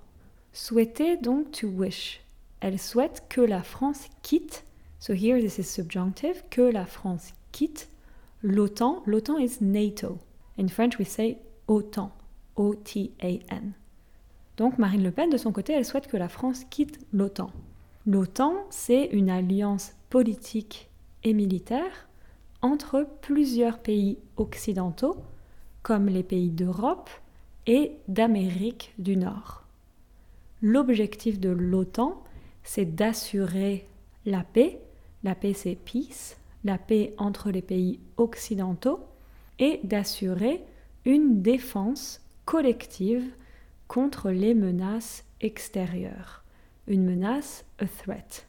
Souhaiter 0.54 1.18
donc 1.18 1.52
to 1.52 1.68
wish. 1.68 2.22
Elle 2.62 2.80
souhaite 2.80 3.26
que 3.28 3.42
la 3.42 3.64
France 3.64 4.08
quitte, 4.22 4.64
so 5.00 5.12
here 5.14 5.42
this 5.42 5.58
is 5.58 5.64
subjunctive, 5.64 6.42
que 6.50 6.62
la 6.62 6.86
France 6.86 7.34
quitte 7.52 7.90
l'OTAN. 8.44 9.04
L'OTAN 9.06 9.38
is 9.40 9.58
NATO. 9.60 10.20
In 10.58 10.70
French 10.70 10.98
we 11.00 11.06
say 11.06 11.38
OTAN. 11.68 12.12
O-T-A-N. 12.56 13.74
Donc 14.56 14.78
Marine 14.78 15.04
Le 15.04 15.12
Pen, 15.12 15.30
de 15.30 15.38
son 15.38 15.52
côté, 15.52 15.74
elle 15.74 15.84
souhaite 15.84 16.08
que 16.08 16.16
la 16.16 16.30
France 16.30 16.64
quitte 16.70 16.98
l'OTAN. 17.12 17.52
L'OTAN, 18.06 18.54
c'est 18.70 19.08
une 19.08 19.30
alliance 19.30 19.94
politique 20.10 20.90
et 21.24 21.34
militaire 21.34 22.08
entre 22.62 23.06
plusieurs 23.22 23.80
pays 23.80 24.18
occidentaux, 24.38 25.18
comme 25.84 26.08
les 26.08 26.24
pays 26.24 26.50
d'Europe 26.50 27.10
et 27.68 27.92
d'Amérique 28.08 28.94
du 28.98 29.18
Nord. 29.18 29.64
L'objectif 30.62 31.40
de 31.40 31.50
l'OTAN, 31.50 32.24
c'est 32.64 32.96
d'assurer 32.96 33.86
la 34.26 34.44
paix, 34.44 34.80
la 35.24 35.36
paix 35.36 35.54
c'est 35.54 35.76
peace, 35.76 36.38
la 36.64 36.78
paix 36.78 37.14
entre 37.18 37.52
les 37.52 37.62
pays 37.62 38.00
occidentaux, 38.18 39.02
et 39.60 39.82
d'assurer 39.84 40.64
une 41.06 41.42
défense 41.42 42.22
collective 42.46 43.30
contre 43.88 44.32
les 44.32 44.54
menaces 44.54 45.26
extérieures. 45.42 46.44
Une 46.88 47.06
menace, 47.06 47.66
a 47.80 47.86
threat. 47.86 48.48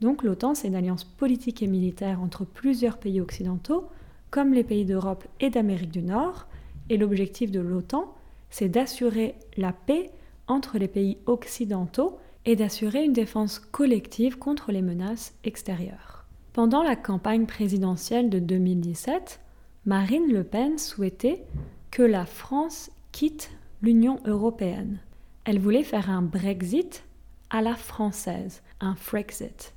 Donc 0.00 0.22
l'OTAN, 0.22 0.54
c'est 0.54 0.68
une 0.68 0.74
alliance 0.74 1.04
politique 1.04 1.62
et 1.62 1.66
militaire 1.66 2.20
entre 2.22 2.44
plusieurs 2.44 2.98
pays 2.98 3.20
occidentaux, 3.20 3.88
comme 4.30 4.54
les 4.54 4.64
pays 4.64 4.84
d'Europe 4.84 5.24
et 5.40 5.50
d'Amérique 5.50 5.90
du 5.90 6.02
Nord, 6.02 6.46
et 6.88 6.96
l'objectif 6.96 7.50
de 7.50 7.60
l'OTAN, 7.60 8.14
c'est 8.50 8.68
d'assurer 8.68 9.34
la 9.56 9.72
paix 9.72 10.10
entre 10.48 10.78
les 10.78 10.88
pays 10.88 11.18
occidentaux 11.26 12.18
et 12.44 12.56
d'assurer 12.56 13.04
une 13.04 13.12
défense 13.12 13.58
collective 13.58 14.38
contre 14.38 14.72
les 14.72 14.82
menaces 14.82 15.34
extérieures. 15.44 16.24
Pendant 16.52 16.82
la 16.82 16.96
campagne 16.96 17.46
présidentielle 17.46 18.28
de 18.28 18.40
2017, 18.40 19.40
Marine 19.86 20.32
Le 20.32 20.42
Pen 20.42 20.78
souhaitait 20.78 21.44
que 21.90 22.02
la 22.02 22.26
France 22.26 22.90
quitte 23.12 23.50
l'Union 23.82 24.20
européenne. 24.26 24.98
Elle 25.44 25.58
voulait 25.58 25.84
faire 25.84 26.10
un 26.10 26.22
Brexit 26.22 27.04
à 27.50 27.62
la 27.62 27.74
française, 27.76 28.62
un 28.80 28.94
Frexit. 28.94 29.74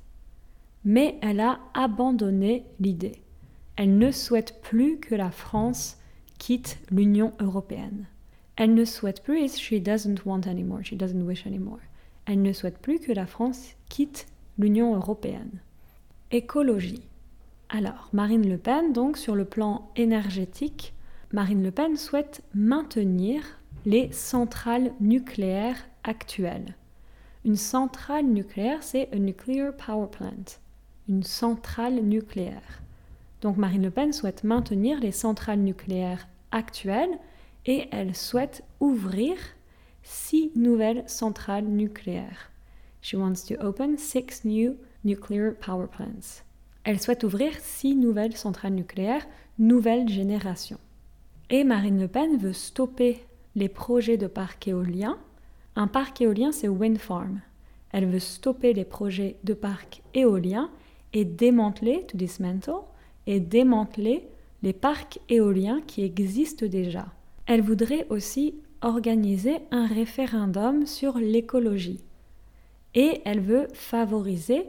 Mais 0.84 1.16
elle 1.22 1.40
a 1.40 1.58
abandonné 1.74 2.64
l'idée. 2.80 3.23
Elle 3.76 3.98
ne 3.98 4.12
souhaite 4.12 4.60
plus 4.62 4.98
que 4.98 5.14
la 5.14 5.30
France 5.30 5.98
quitte 6.38 6.78
l'Union 6.90 7.32
européenne. 7.40 8.06
Elle 8.56 8.74
ne 8.74 8.84
souhaite 8.84 9.22
plus, 9.22 9.58
she 9.58 9.74
doesn't 9.74 10.24
want 10.24 10.42
anymore, 10.46 10.84
she 10.84 10.94
doesn't 10.94 11.22
wish 11.22 11.46
anymore. 11.46 11.80
Elle 12.26 12.42
ne 12.42 12.52
souhaite 12.52 12.78
plus 12.78 13.00
que 13.00 13.12
la 13.12 13.26
France 13.26 13.70
quitte 13.88 14.26
l'Union 14.58 14.94
européenne. 14.94 15.60
Écologie. 16.30 17.02
Alors, 17.68 18.08
Marine 18.12 18.48
Le 18.48 18.58
Pen, 18.58 18.92
donc, 18.92 19.16
sur 19.16 19.34
le 19.34 19.44
plan 19.44 19.90
énergétique, 19.96 20.94
Marine 21.32 21.64
Le 21.64 21.72
Pen 21.72 21.96
souhaite 21.96 22.42
maintenir 22.54 23.42
les 23.86 24.12
centrales 24.12 24.92
nucléaires 25.00 25.88
actuelles. 26.04 26.76
Une 27.44 27.56
centrale 27.56 28.26
nucléaire, 28.26 28.82
c'est 28.84 29.08
un 29.12 29.18
nuclear 29.18 29.74
power 29.76 30.06
plant, 30.10 30.60
une 31.08 31.24
centrale 31.24 31.96
nucléaire. 31.96 32.83
Donc 33.44 33.58
Marine 33.58 33.82
Le 33.82 33.90
Pen 33.90 34.14
souhaite 34.14 34.42
maintenir 34.42 34.98
les 35.00 35.12
centrales 35.12 35.60
nucléaires 35.60 36.28
actuelles 36.50 37.18
et 37.66 37.88
elle 37.92 38.16
souhaite 38.16 38.64
ouvrir 38.80 39.36
six 40.02 40.50
nouvelles 40.56 41.04
centrales 41.06 41.66
nucléaires. 41.66 42.50
She 43.02 43.12
wants 43.12 43.44
to 43.46 43.54
open 43.62 43.98
six 43.98 44.46
new 44.46 44.76
nuclear 45.04 45.52
power 45.56 45.86
plants. 45.86 46.42
Elle 46.84 46.98
souhaite 46.98 47.22
ouvrir 47.22 47.52
six 47.60 47.94
nouvelles 47.94 48.34
centrales 48.34 48.72
nucléaires, 48.72 49.26
nouvelle 49.58 50.08
génération. 50.08 50.78
Et 51.50 51.64
Marine 51.64 52.00
Le 52.00 52.08
Pen 52.08 52.38
veut 52.38 52.54
stopper 52.54 53.26
les 53.56 53.68
projets 53.68 54.16
de 54.16 54.26
parcs 54.26 54.68
éoliens. 54.68 55.18
Un 55.76 55.86
parc 55.86 56.22
éolien, 56.22 56.50
c'est 56.50 56.68
wind 56.68 56.96
farm. 56.96 57.42
Elle 57.92 58.06
veut 58.06 58.20
stopper 58.20 58.72
les 58.72 58.86
projets 58.86 59.36
de 59.44 59.52
parcs 59.52 60.00
éoliens 60.14 60.70
et 61.12 61.26
démanteler, 61.26 62.06
to 62.06 62.16
dismantle, 62.16 62.80
et 63.26 63.40
démanteler 63.40 64.28
les 64.62 64.72
parcs 64.72 65.18
éoliens 65.28 65.80
qui 65.86 66.02
existent 66.02 66.66
déjà. 66.66 67.06
Elle 67.46 67.62
voudrait 67.62 68.06
aussi 68.10 68.54
organiser 68.82 69.58
un 69.70 69.86
référendum 69.86 70.86
sur 70.86 71.18
l'écologie. 71.18 72.04
Et 72.94 73.22
elle 73.24 73.40
veut 73.40 73.68
favoriser 73.72 74.64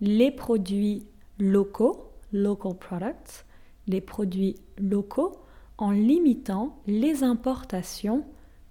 les 0.00 0.30
produits 0.30 1.06
locaux, 1.38 2.10
local 2.32 2.74
products, 2.74 3.44
les 3.86 4.00
produits 4.00 4.56
locaux 4.78 5.36
en 5.78 5.90
limitant 5.90 6.76
les 6.86 7.22
importations 7.22 8.24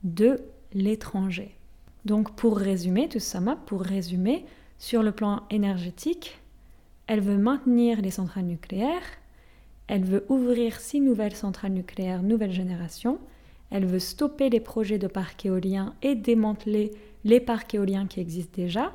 de 0.04 0.40
l'étranger. 0.74 1.56
Donc 2.06 2.36
pour 2.36 2.58
résumer, 2.58 3.10
tout 3.10 3.20
ça, 3.20 3.42
pour 3.66 3.82
résumer, 3.82 4.46
sur 4.78 5.04
le 5.04 5.12
plan 5.12 5.44
énergétique, 5.50 6.40
elle 7.08 7.22
veut 7.22 7.38
maintenir 7.38 8.02
les 8.02 8.12
centrales 8.12 8.46
nucléaires, 8.46 9.04
elle 9.90 10.06
veut 10.06 10.24
ouvrir 10.30 10.80
six 10.80 11.02
nouvelles 11.02 11.36
centrales 11.36 11.74
nucléaires 11.74 12.22
nouvelle 12.22 12.54
génération, 12.54 13.18
elle 13.72 13.86
veut 13.86 14.00
stopper 14.00 14.50
les 14.50 14.60
projets 14.60 15.00
de 15.00 15.08
parcs 15.08 15.46
éoliens 15.46 15.96
et 16.04 16.16
démanteler 16.16 16.92
les 17.24 17.40
parcs 17.40 17.74
éoliens 17.74 18.06
qui 18.06 18.20
existent 18.20 18.54
déjà, 18.56 18.94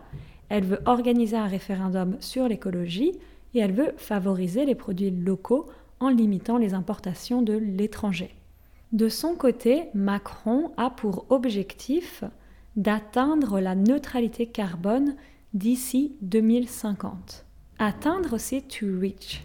elle 0.48 0.64
veut 0.64 0.80
organiser 0.86 1.36
un 1.36 1.46
référendum 1.46 2.16
sur 2.20 2.48
l'écologie 2.48 3.12
et 3.54 3.58
elle 3.58 3.72
veut 3.72 3.92
favoriser 3.96 4.64
les 4.64 4.76
produits 4.76 5.10
locaux 5.10 5.66
en 5.98 6.08
limitant 6.08 6.58
les 6.58 6.74
importations 6.74 7.42
de 7.42 7.54
l'étranger. 7.54 8.34
De 8.92 9.08
son 9.08 9.34
côté, 9.34 9.84
Macron 9.94 10.70
a 10.76 10.90
pour 10.90 11.26
objectif 11.30 12.22
d'atteindre 12.76 13.58
la 13.58 13.74
neutralité 13.74 14.46
carbone 14.46 15.16
d'ici 15.54 16.16
2050. 16.22 17.44
Atteindre, 17.80 18.38
c'est 18.38 18.62
to 18.62 18.86
reach. 19.00 19.44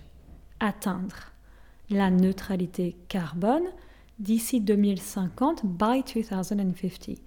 Atteindre 0.60 1.32
la 1.90 2.12
neutralité 2.12 2.96
carbone 3.08 3.68
d'ici 4.20 4.62
2050, 4.62 5.66
by 5.66 6.04
2050. 6.04 7.18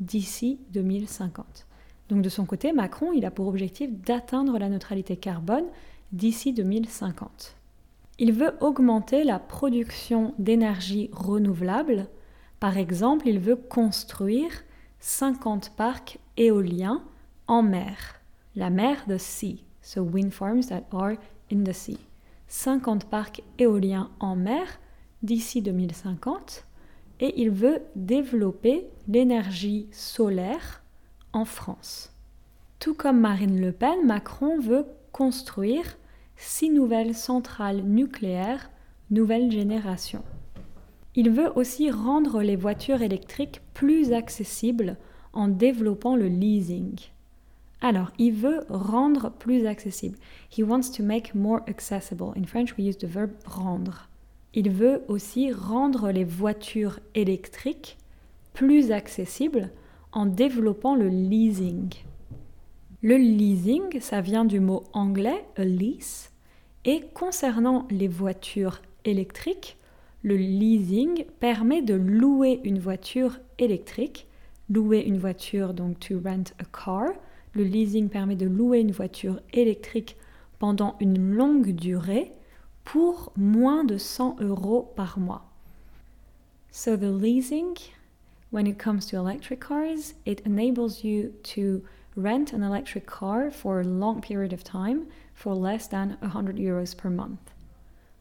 D'ici 0.00 0.58
2050. 0.70 1.66
Donc 2.08 2.22
de 2.22 2.28
son 2.28 2.44
côté, 2.44 2.72
Macron, 2.72 3.12
il 3.12 3.24
a 3.24 3.30
pour 3.30 3.48
objectif 3.48 3.90
d'atteindre 3.90 4.58
la 4.58 4.68
neutralité 4.68 5.16
carbone 5.16 5.64
d'ici 6.12 6.52
2050. 6.52 7.56
Il 8.18 8.32
veut 8.32 8.54
augmenter 8.60 9.24
la 9.24 9.38
production 9.38 10.34
d'énergie 10.38 11.08
renouvelable. 11.12 12.08
Par 12.60 12.76
exemple, 12.76 13.26
il 13.28 13.38
veut 13.38 13.56
construire 13.56 14.50
50 15.00 15.70
parcs 15.76 16.18
éoliens 16.36 17.02
en 17.46 17.62
mer. 17.62 18.20
La 18.54 18.70
mer, 18.70 19.04
the 19.08 19.18
sea. 19.18 19.64
So 19.80 20.02
wind 20.02 20.32
farms 20.32 20.66
that 20.68 20.84
are 20.92 21.14
in 21.50 21.64
the 21.64 21.72
sea. 21.72 21.98
50 22.52 23.06
parcs 23.06 23.42
éoliens 23.58 24.10
en 24.20 24.36
mer 24.36 24.66
d'ici 25.22 25.62
2050 25.62 26.66
et 27.20 27.40
il 27.40 27.50
veut 27.50 27.80
développer 27.96 28.86
l'énergie 29.08 29.88
solaire 29.90 30.82
en 31.32 31.46
France. 31.46 32.12
Tout 32.78 32.92
comme 32.92 33.18
Marine 33.18 33.58
Le 33.58 33.72
Pen, 33.72 34.04
Macron 34.04 34.60
veut 34.60 34.84
construire 35.12 35.96
six 36.36 36.68
nouvelles 36.68 37.14
centrales 37.14 37.84
nucléaires, 37.84 38.70
nouvelle 39.10 39.50
génération. 39.50 40.22
Il 41.14 41.30
veut 41.30 41.50
aussi 41.56 41.90
rendre 41.90 42.42
les 42.42 42.56
voitures 42.56 43.00
électriques 43.00 43.62
plus 43.72 44.12
accessibles 44.12 44.98
en 45.32 45.48
développant 45.48 46.16
le 46.16 46.28
leasing. 46.28 47.00
Alors, 47.84 48.12
il 48.18 48.32
veut 48.32 48.64
rendre 48.68 49.30
plus 49.30 49.66
accessible. 49.66 50.16
He 50.56 50.62
wants 50.62 50.92
to 50.96 51.02
make 51.02 51.34
more 51.34 51.62
accessible. 51.66 52.32
In 52.36 52.44
French, 52.44 52.76
we 52.78 52.86
use 52.86 52.96
the 52.96 53.06
verb 53.06 53.32
rendre. 53.44 54.08
Il 54.54 54.70
veut 54.70 55.02
aussi 55.08 55.50
rendre 55.50 56.12
les 56.12 56.24
voitures 56.24 57.00
électriques 57.16 57.98
plus 58.54 58.92
accessibles 58.92 59.70
en 60.12 60.26
développant 60.26 60.94
le 60.94 61.08
leasing. 61.08 61.92
Le 63.02 63.16
leasing, 63.16 64.00
ça 64.00 64.20
vient 64.20 64.44
du 64.44 64.60
mot 64.60 64.84
anglais 64.92 65.44
a 65.56 65.64
lease, 65.64 66.30
et 66.84 67.02
concernant 67.14 67.88
les 67.90 68.06
voitures 68.06 68.80
électriques, 69.04 69.76
le 70.22 70.36
leasing 70.36 71.24
permet 71.40 71.82
de 71.82 71.94
louer 71.94 72.60
une 72.62 72.78
voiture 72.78 73.40
électrique. 73.58 74.28
Louer 74.70 75.00
une 75.00 75.18
voiture, 75.18 75.74
donc 75.74 75.98
to 75.98 76.20
rent 76.24 76.52
a 76.60 76.64
car. 76.64 77.14
Le 77.54 77.64
leasing 77.64 78.08
permet 78.08 78.36
de 78.36 78.46
louer 78.46 78.80
une 78.80 78.92
voiture 78.92 79.40
électrique 79.52 80.16
pendant 80.58 80.96
une 81.00 81.34
longue 81.34 81.72
durée 81.74 82.32
pour 82.84 83.32
moins 83.36 83.84
de 83.84 83.98
100 83.98 84.36
euros 84.40 84.92
par 84.96 85.18
mois. 85.18 85.44
So 86.70 86.96
the 86.96 87.10
leasing, 87.10 87.76
when 88.50 88.66
it 88.66 88.78
comes 88.78 89.06
to 89.06 89.16
electric 89.18 89.60
cars, 89.60 90.14
it 90.24 90.40
enables 90.46 91.04
you 91.04 91.32
to 91.54 91.82
rent 92.16 92.54
an 92.54 92.62
electric 92.62 93.06
car 93.06 93.50
for 93.50 93.80
a 93.80 93.84
long 93.84 94.20
period 94.20 94.52
of 94.52 94.64
time 94.64 95.06
for 95.34 95.54
less 95.54 95.88
than 95.88 96.16
100 96.22 96.58
euros 96.58 96.94
per 96.96 97.10
month. 97.10 97.52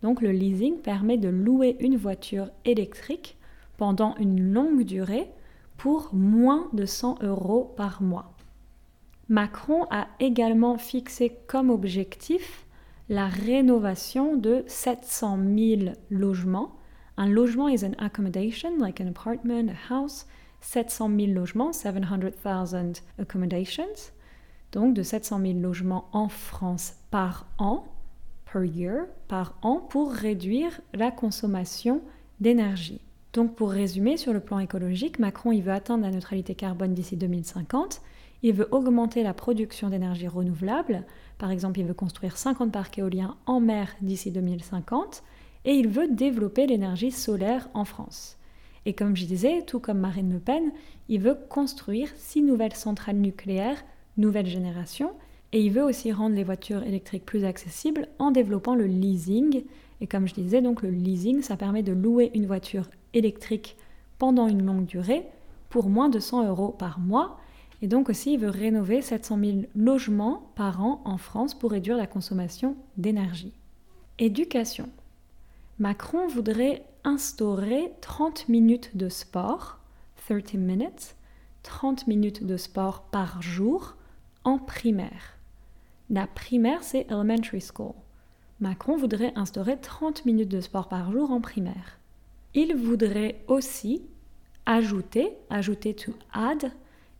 Donc 0.01 0.21
le 0.21 0.31
leasing 0.31 0.79
permet 0.79 1.17
de 1.17 1.29
louer 1.29 1.77
une 1.79 1.95
voiture 1.95 2.49
électrique 2.65 3.37
pendant 3.77 4.15
une 4.17 4.51
longue 4.51 4.83
durée 4.83 5.29
pour 5.77 6.09
moins 6.13 6.67
de 6.73 6.85
100 6.85 7.23
euros 7.23 7.73
par 7.77 8.01
mois. 8.01 8.30
Macron 9.31 9.85
a 9.91 10.09
également 10.19 10.77
fixé 10.77 11.37
comme 11.47 11.69
objectif 11.69 12.65
la 13.07 13.27
rénovation 13.27 14.35
de 14.35 14.65
700 14.67 15.39
000 15.57 15.81
logements. 16.09 16.75
Un 17.15 17.29
logement 17.29 17.69
is 17.69 17.85
an 17.85 17.93
accommodation, 17.97 18.77
like 18.77 18.99
an 18.99 19.07
apartment, 19.07 19.69
a 19.69 19.93
house. 19.93 20.25
700 20.59 21.11
000 21.17 21.31
logements, 21.31 21.71
700,000 21.71 23.01
accommodations. 23.19 24.11
Donc 24.73 24.93
de 24.93 25.01
700 25.01 25.39
000 25.39 25.59
logements 25.59 26.09
en 26.11 26.27
France 26.27 26.95
par 27.09 27.47
an 27.57 27.85
per 28.51 28.65
year, 28.65 29.05
par 29.29 29.55
an, 29.61 29.77
pour 29.77 30.11
réduire 30.11 30.81
la 30.93 31.09
consommation 31.09 32.01
d'énergie. 32.41 32.99
Donc 33.31 33.55
pour 33.55 33.71
résumer, 33.71 34.17
sur 34.17 34.33
le 34.33 34.41
plan 34.41 34.59
écologique, 34.59 35.19
Macron 35.19 35.53
il 35.53 35.61
veut 35.61 35.71
atteindre 35.71 36.03
la 36.03 36.11
neutralité 36.11 36.53
carbone 36.53 36.93
d'ici 36.93 37.15
2050. 37.15 38.01
Il 38.43 38.53
veut 38.53 38.67
augmenter 38.71 39.23
la 39.23 39.33
production 39.33 39.89
d'énergie 39.89 40.27
renouvelable. 40.27 41.05
Par 41.37 41.51
exemple, 41.51 41.79
il 41.79 41.85
veut 41.85 41.93
construire 41.93 42.37
50 42.37 42.71
parcs 42.71 42.97
éoliens 42.97 43.35
en 43.45 43.59
mer 43.59 43.95
d'ici 44.01 44.31
2050. 44.31 45.23
Et 45.65 45.73
il 45.73 45.87
veut 45.87 46.07
développer 46.07 46.65
l'énergie 46.65 47.11
solaire 47.11 47.69
en 47.73 47.85
France. 47.85 48.37
Et 48.85 48.93
comme 48.93 49.15
je 49.15 49.25
disais, 49.25 49.61
tout 49.61 49.79
comme 49.79 49.99
Marine 49.99 50.33
Le 50.33 50.39
Pen, 50.39 50.71
il 51.07 51.21
veut 51.21 51.37
construire 51.49 52.09
six 52.15 52.41
nouvelles 52.41 52.73
centrales 52.73 53.17
nucléaires, 53.17 53.83
nouvelle 54.17 54.47
génération, 54.47 55.11
et 55.53 55.61
il 55.61 55.71
veut 55.71 55.83
aussi 55.83 56.11
rendre 56.11 56.35
les 56.35 56.43
voitures 56.43 56.83
électriques 56.83 57.25
plus 57.25 57.43
accessibles 57.43 58.07
en 58.19 58.31
développant 58.31 58.73
le 58.73 58.85
leasing. 58.85 59.63
Et 59.99 60.07
comme 60.07 60.27
je 60.27 60.33
disais, 60.33 60.61
donc 60.61 60.81
le 60.81 60.89
leasing, 60.89 61.41
ça 61.41 61.57
permet 61.57 61.83
de 61.83 61.91
louer 61.91 62.31
une 62.33 62.47
voiture 62.47 62.89
électrique 63.13 63.75
pendant 64.17 64.47
une 64.47 64.65
longue 64.65 64.85
durée 64.85 65.27
pour 65.69 65.89
moins 65.89 66.09
de 66.09 66.19
100 66.19 66.47
euros 66.47 66.69
par 66.69 66.99
mois. 66.99 67.37
Et 67.81 67.87
donc 67.87 68.09
aussi, 68.09 68.33
il 68.33 68.39
veut 68.39 68.49
rénover 68.49 69.01
700 69.01 69.39
000 69.39 69.57
logements 69.75 70.51
par 70.55 70.83
an 70.83 71.01
en 71.05 71.17
France 71.17 71.55
pour 71.55 71.71
réduire 71.71 71.97
la 71.97 72.07
consommation 72.07 72.75
d'énergie. 72.97 73.53
Éducation. 74.19 74.89
Macron 75.79 76.27
voudrait 76.27 76.85
instaurer 77.03 77.91
30 78.01 78.49
minutes 78.49 78.95
de 78.95 79.09
sport, 79.09 79.79
30 80.27 80.53
minutes, 80.53 81.15
30 81.63 82.07
minutes 82.07 82.45
de 82.45 82.57
sport 82.57 83.01
par 83.03 83.41
jour 83.41 83.95
en 84.43 84.59
primaire. 84.59 85.37
La 86.09 86.27
primaire, 86.27 86.83
c'est 86.83 87.07
elementary 87.09 87.61
school. 87.61 87.93
Macron 88.59 88.95
voudrait 88.95 89.33
instaurer 89.35 89.79
30 89.79 90.25
minutes 90.25 90.49
de 90.49 90.61
sport 90.61 90.87
par 90.87 91.11
jour 91.11 91.31
en 91.31 91.41
primaire. 91.41 91.97
Il 92.53 92.75
voudrait 92.75 93.43
aussi 93.47 94.03
ajouter, 94.67 95.31
ajouter 95.49 95.95
to 95.95 96.13
add, 96.31 96.71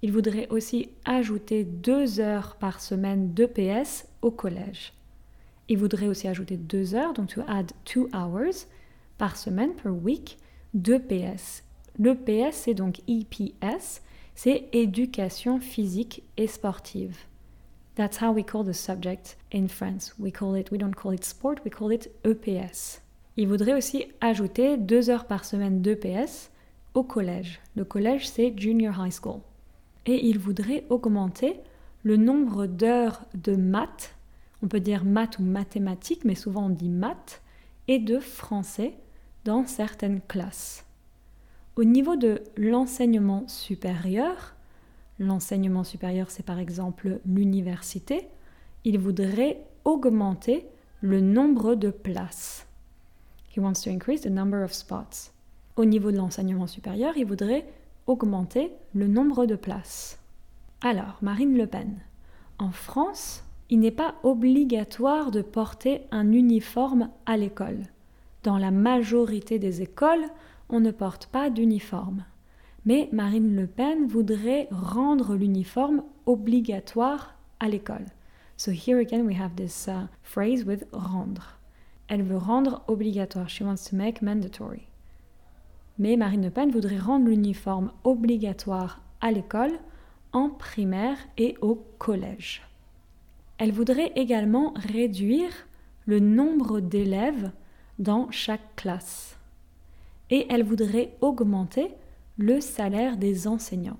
il 0.02 0.12
voudrait 0.12 0.48
aussi 0.50 0.90
ajouter 1.06 1.64
deux 1.64 2.20
heures 2.20 2.56
par 2.56 2.82
semaine 2.82 3.34
d'EPS 3.34 4.08
au 4.22 4.32
collège. 4.32 4.94
Il 5.70 5.78
voudrait 5.78 6.08
aussi 6.08 6.28
ajouter 6.28 6.58
deux 6.58 6.96
heures, 6.96 7.14
donc 7.14 7.30
to 7.30 7.42
add 7.48 7.72
two 7.86 8.10
hours 8.14 8.68
par 9.18 9.38
semaine, 9.38 9.74
per 9.76 9.90
week, 9.90 10.38
d'EPS. 10.74 11.64
L'EPS, 12.00 12.54
c'est 12.54 12.74
donc 12.74 13.00
EPS, 13.08 14.02
c'est 14.34 14.70
éducation 14.74 15.60
physique 15.60 16.24
et 16.38 16.48
sportive. 16.48 17.18
That's 17.96 18.22
how 18.22 18.32
we 18.32 18.44
call 18.44 18.66
the 18.66 18.74
subject 18.74 19.38
in 19.54 19.68
France. 19.68 20.16
We 20.18 20.32
call 20.32 20.56
it, 20.56 20.72
we 20.72 20.80
don't 20.80 20.96
call 20.96 21.14
it 21.14 21.24
sport, 21.24 21.60
we 21.64 21.72
call 21.72 21.92
it 21.92 22.10
EPS. 22.24 23.02
Il 23.38 23.48
voudrait 23.48 23.74
aussi 23.74 24.06
ajouter 24.20 24.78
deux 24.78 25.10
heures 25.10 25.26
par 25.26 25.46
semaine 25.46 25.82
d'EPS 25.82 26.50
au 26.96 27.04
collège. 27.04 27.60
Le 27.76 27.86
collège, 27.86 28.28
c'est 28.28 28.54
Junior 28.58 28.96
High 28.98 29.14
School. 29.14 29.42
Et 30.06 30.28
il 30.28 30.40
voudrait 30.40 30.86
augmenter 30.90 31.60
le 32.04 32.18
nombre 32.18 32.66
d'heures 32.66 33.22
de 33.36 33.56
maths, 33.56 34.16
on 34.64 34.68
peut 34.68 34.80
dire 34.80 35.04
maths 35.06 35.40
ou 35.40 35.44
mathématiques, 35.44 36.26
mais 36.26 36.36
souvent 36.36 36.66
on 36.66 36.70
dit 36.70 36.90
maths, 36.90 37.42
et 37.88 38.00
de 38.00 38.20
français 38.20 38.94
dans 39.46 39.66
certaines 39.66 40.22
classes. 40.22 40.86
Au 41.76 41.84
niveau 41.84 42.16
de 42.16 42.42
l'enseignement 42.58 43.48
supérieur, 43.48 44.56
l'enseignement 45.20 45.84
supérieur, 45.84 46.30
c'est 46.30 46.46
par 46.46 46.60
exemple 46.60 47.20
l'université, 47.26 48.28
il 48.84 48.98
voudrait 49.00 49.64
augmenter 49.86 50.66
le 51.02 51.22
nombre 51.22 51.76
de 51.76 51.90
places. 51.90 52.68
He 53.56 53.60
wants 53.60 53.84
to 53.84 53.90
increase 53.90 54.22
the 54.22 54.30
number 54.30 54.64
of 54.64 54.74
spots. 54.74 55.32
Au 55.76 55.86
niveau 55.86 56.12
de 56.12 56.18
l'enseignement 56.18 56.68
supérieur, 56.68 57.18
il 57.18 57.26
voudrait 57.26 57.66
augmenter 58.08 58.72
le 58.94 59.08
nombre 59.08 59.46
de 59.46 59.56
places. 59.56 60.20
Alors, 60.82 61.18
Marine 61.22 61.58
Le 61.58 61.68
Pen, 61.68 62.00
en 62.58 62.72
France, 62.72 63.44
il 63.70 63.80
n'est 63.80 63.92
pas 63.92 64.16
obligatoire 64.24 65.32
de 65.32 65.42
porter 65.42 66.02
un 66.12 66.32
uniforme 66.32 67.10
à 67.26 67.38
l'école. 67.38 67.88
Dans 68.44 68.58
la 68.58 68.72
majorité 68.72 69.60
des 69.60 69.82
écoles, 69.82 70.26
on 70.70 70.80
ne 70.80 70.92
porte 70.92 71.28
pas 71.28 71.50
d'uniforme. 71.50 72.26
Mais 72.86 73.10
Marine 73.12 73.56
Le 73.56 73.68
Pen 73.68 74.08
voudrait 74.08 74.68
rendre 74.72 75.36
l'uniforme 75.36 76.04
obligatoire 76.26 77.36
à 77.60 77.70
l'école. 77.70 78.06
So 78.58 78.72
here 78.72 79.00
again 79.00 79.26
we 79.26 79.40
have 79.40 79.56
this 79.56 79.88
uh, 79.88 80.08
phrase 80.24 80.66
with 80.66 80.86
rendre. 80.92 81.60
Elle 82.08 82.24
veut 82.24 82.38
rendre 82.38 82.84
obligatoire. 82.88 83.50
She 83.50 83.62
wants 83.62 83.90
to 83.90 83.96
make 83.96 84.22
mandatory. 84.22 84.91
Mais 86.00 86.18
Marine 86.18 86.44
Le 86.44 86.50
Pen 86.50 86.72
voudrait 86.72 86.98
rendre 86.98 87.28
l'uniforme 87.28 87.92
obligatoire 88.04 89.02
à 89.22 89.32
l'école, 89.32 89.74
en 90.34 90.50
primaire 90.50 91.18
et 91.38 91.56
au 91.62 91.76
collège. 91.98 92.64
Elle 93.58 93.72
voudrait 93.72 94.12
également 94.16 94.74
réduire 94.76 95.52
le 96.06 96.20
nombre 96.20 96.80
d'élèves 96.80 97.52
dans 98.00 98.32
chaque 98.32 98.76
classe. 98.76 99.38
Et 100.30 100.48
elle 100.50 100.64
voudrait 100.64 101.16
augmenter 101.22 101.92
le 102.38 102.62
salaire 102.62 103.18
des 103.18 103.48
enseignants. 103.48 104.00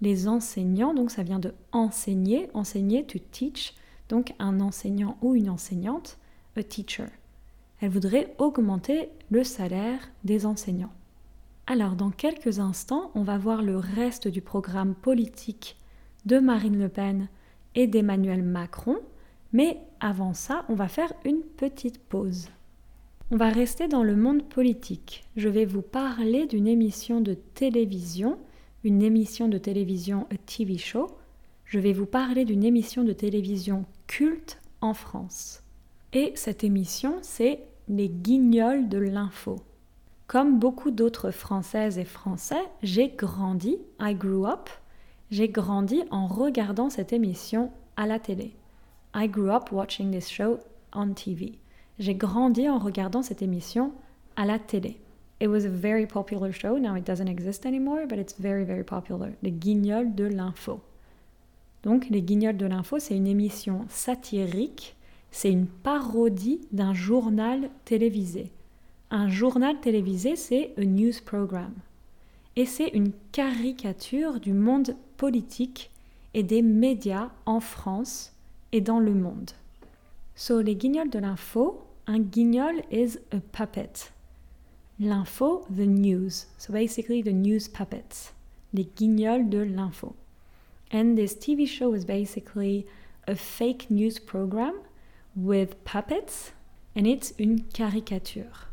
Les 0.00 0.28
enseignants, 0.28 0.94
donc 0.94 1.10
ça 1.10 1.22
vient 1.22 1.38
de 1.38 1.52
enseigner, 1.72 2.48
enseigner, 2.54 3.04
to 3.04 3.18
teach, 3.30 3.74
donc 4.08 4.32
un 4.38 4.60
enseignant 4.60 5.16
ou 5.20 5.34
une 5.34 5.50
enseignante, 5.50 6.18
a 6.56 6.62
teacher. 6.62 7.08
Elle 7.80 7.90
voudrait 7.90 8.34
augmenter 8.38 9.10
le 9.30 9.44
salaire 9.44 10.00
des 10.24 10.46
enseignants. 10.46 10.92
Alors, 11.68 11.96
dans 11.96 12.10
quelques 12.10 12.60
instants, 12.60 13.10
on 13.16 13.22
va 13.22 13.38
voir 13.38 13.60
le 13.60 13.76
reste 13.76 14.28
du 14.28 14.40
programme 14.40 14.94
politique 14.94 15.76
de 16.24 16.38
Marine 16.38 16.78
Le 16.78 16.88
Pen 16.88 17.28
et 17.74 17.88
d'Emmanuel 17.88 18.44
Macron, 18.44 18.98
mais 19.52 19.80
avant 19.98 20.32
ça, 20.32 20.64
on 20.68 20.74
va 20.74 20.86
faire 20.86 21.12
une 21.24 21.40
petite 21.40 21.98
pause. 21.98 22.50
On 23.32 23.36
va 23.36 23.48
rester 23.48 23.88
dans 23.88 24.04
le 24.04 24.14
monde 24.14 24.44
politique. 24.44 25.24
Je 25.36 25.48
vais 25.48 25.64
vous 25.64 25.82
parler 25.82 26.46
d'une 26.46 26.68
émission 26.68 27.20
de 27.20 27.34
télévision, 27.34 28.38
une 28.84 29.02
émission 29.02 29.48
de 29.48 29.58
télévision 29.58 30.28
TV 30.46 30.78
show. 30.78 31.08
Je 31.64 31.80
vais 31.80 31.92
vous 31.92 32.06
parler 32.06 32.44
d'une 32.44 32.62
émission 32.62 33.02
de 33.02 33.12
télévision 33.12 33.86
culte 34.06 34.60
en 34.80 34.94
France. 34.94 35.64
Et 36.12 36.30
cette 36.36 36.62
émission, 36.62 37.16
c'est 37.22 37.58
les 37.88 38.08
guignols 38.08 38.88
de 38.88 38.98
l'info. 38.98 39.56
Comme 40.26 40.58
beaucoup 40.58 40.90
d'autres 40.90 41.30
Françaises 41.30 41.98
et 41.98 42.04
Français, 42.04 42.64
j'ai 42.82 43.08
grandi, 43.08 43.78
I 44.00 44.12
grew 44.12 44.44
up, 44.44 44.68
j'ai 45.30 45.48
grandi 45.48 46.02
en 46.10 46.26
regardant 46.26 46.90
cette 46.90 47.12
émission 47.12 47.70
à 47.96 48.06
la 48.06 48.18
télé. 48.18 48.52
I 49.14 49.28
grew 49.28 49.50
up 49.50 49.70
watching 49.70 50.10
this 50.10 50.28
show 50.28 50.58
on 50.92 51.12
TV. 51.12 51.58
J'ai 52.00 52.16
grandi 52.16 52.68
en 52.68 52.78
regardant 52.78 53.22
cette 53.22 53.40
émission 53.40 53.92
à 54.34 54.44
la 54.44 54.58
télé. 54.58 54.98
It 55.40 55.48
was 55.48 55.64
a 55.64 55.68
very 55.68 56.06
popular 56.06 56.52
show. 56.52 56.76
Now 56.78 56.96
it 56.96 57.06
doesn't 57.06 57.28
exist 57.28 57.64
anymore, 57.64 58.06
but 58.08 58.18
it's 58.18 58.34
very, 58.38 58.64
very 58.64 58.84
popular. 58.84 59.30
Les 59.42 59.52
Guignols 59.52 60.14
de 60.14 60.24
l'info. 60.24 60.80
Donc, 61.84 62.08
Les 62.10 62.20
Guignols 62.20 62.56
de 62.56 62.66
l'info, 62.66 62.98
c'est 62.98 63.16
une 63.16 63.28
émission 63.28 63.84
satirique. 63.88 64.96
C'est 65.30 65.52
une 65.52 65.66
parodie 65.66 66.62
d'un 66.72 66.94
journal 66.94 67.70
télévisé. 67.84 68.50
Un 69.10 69.28
journal 69.28 69.80
télévisé, 69.80 70.36
c'est 70.36 70.72
a 70.76 70.84
news 70.84 71.12
program. 71.24 71.72
Et 72.56 72.66
c'est 72.66 72.88
une 72.88 73.12
caricature 73.32 74.40
du 74.40 74.52
monde 74.52 74.96
politique 75.16 75.90
et 76.34 76.42
des 76.42 76.62
médias 76.62 77.30
en 77.44 77.60
France 77.60 78.32
et 78.72 78.80
dans 78.80 78.98
le 78.98 79.14
monde. 79.14 79.50
So, 80.34 80.60
les 80.60 80.74
guignols 80.74 81.10
de 81.10 81.18
l'info, 81.18 81.82
un 82.06 82.18
guignol 82.18 82.82
is 82.90 83.18
a 83.32 83.40
puppet. 83.40 84.12
L'info, 84.98 85.66
the 85.68 85.86
news. 85.86 86.46
So 86.56 86.72
basically 86.72 87.22
the 87.22 87.32
news 87.32 87.68
puppets. 87.68 88.32
Les 88.72 88.88
guignols 88.96 89.50
de 89.50 89.58
l'info. 89.58 90.14
And 90.92 91.16
this 91.16 91.34
TV 91.34 91.66
show 91.66 91.94
is 91.94 92.04
basically 92.04 92.86
a 93.26 93.34
fake 93.34 93.90
news 93.90 94.18
program 94.18 94.74
with 95.34 95.74
puppets 95.84 96.52
and 96.94 97.06
it's 97.06 97.34
une 97.38 97.62
caricature. 97.74 98.65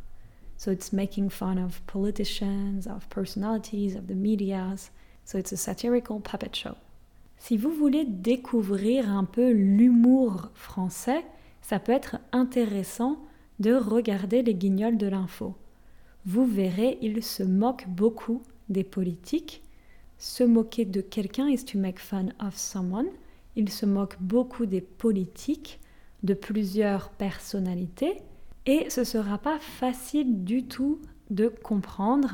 So 0.64 0.72
it's 0.72 0.94
making 0.94 1.30
fun 1.30 1.58
of 1.58 1.82
politicians, 1.88 2.88
of 2.88 3.10
personalities, 3.10 3.98
of 3.98 4.08
the 4.08 4.16
medias. 4.16 4.92
So 5.26 5.38
it's 5.38 5.52
a 5.52 5.58
satirical 5.58 6.22
puppet 6.22 6.56
show. 6.56 6.78
Si 7.38 7.58
vous 7.58 7.74
voulez 7.74 8.06
découvrir 8.06 9.10
un 9.10 9.26
peu 9.26 9.52
l'humour 9.52 10.52
français, 10.54 11.26
ça 11.62 11.80
peut 11.80 11.92
être 11.92 12.16
intéressant 12.32 13.18
de 13.60 13.74
regarder 13.74 14.42
les 14.42 14.56
guignols 14.56 14.98
de 14.98 15.08
l'info. 15.08 15.54
Vous 16.26 16.46
verrez, 16.46 16.98
ils 17.02 17.22
se 17.24 17.44
moquent 17.44 17.90
beaucoup 17.90 18.42
des 18.70 18.86
politiques. 18.86 19.64
Se 20.18 20.46
moquer 20.46 20.86
de 20.86 21.02
quelqu'un 21.02 21.50
is 21.50 21.66
to 21.66 21.78
make 21.78 22.00
fun 22.00 22.28
of 22.40 22.56
someone. 22.56 23.08
Ils 23.58 23.70
se 23.70 23.86
moquent 23.86 24.22
beaucoup 24.22 24.66
des 24.66 24.80
politiques, 24.80 25.82
de 26.24 26.34
plusieurs 26.34 27.10
personnalités. 27.10 28.22
Et 28.66 28.90
ce 28.90 29.02
ne 29.02 29.06
sera 29.06 29.38
pas 29.38 29.60
facile 29.60 30.44
du 30.44 30.64
tout 30.64 31.00
de 31.30 31.48
comprendre 31.48 32.30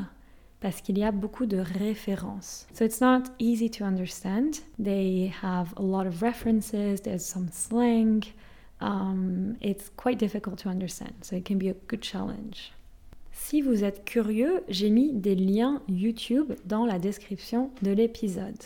parce 0.60 0.82
qu'il 0.82 0.98
y 0.98 1.04
a 1.04 1.12
beaucoup 1.12 1.46
de 1.46 1.58
références. 1.58 2.68
So 2.74 2.86
it's 2.86 3.02
not 3.02 3.24
easy 3.39 3.70
to 3.72 3.84
understand. 3.84 4.62
They 4.78 5.32
have 5.42 5.74
a 5.78 5.82
lot 5.82 6.06
of 6.06 6.22
references, 6.22 7.02
there's 7.02 7.24
some 7.24 7.48
slang. 7.52 8.26
Um, 8.82 9.56
it's 9.62 9.89
quite 9.98 10.20
difficult 10.20 10.58
to 10.63 10.70
understand, 10.70 11.13
so 11.22 11.36
it 11.36 11.46
can 11.46 11.58
be 11.58 11.70
a 11.70 11.76
good 11.88 12.04
challenge. 12.04 12.74
Si 13.32 13.62
vous 13.62 13.84
êtes 13.84 14.06
curieux, 14.06 14.63
j'ai 14.68 14.89
mis 14.89 15.13
des 15.13 15.36
liens 15.36 15.82
YouTube 15.88 16.54
dans 16.65 16.86
la 16.86 17.00
description 17.00 17.72
de 17.82 17.92
l'épisode. 17.92 18.65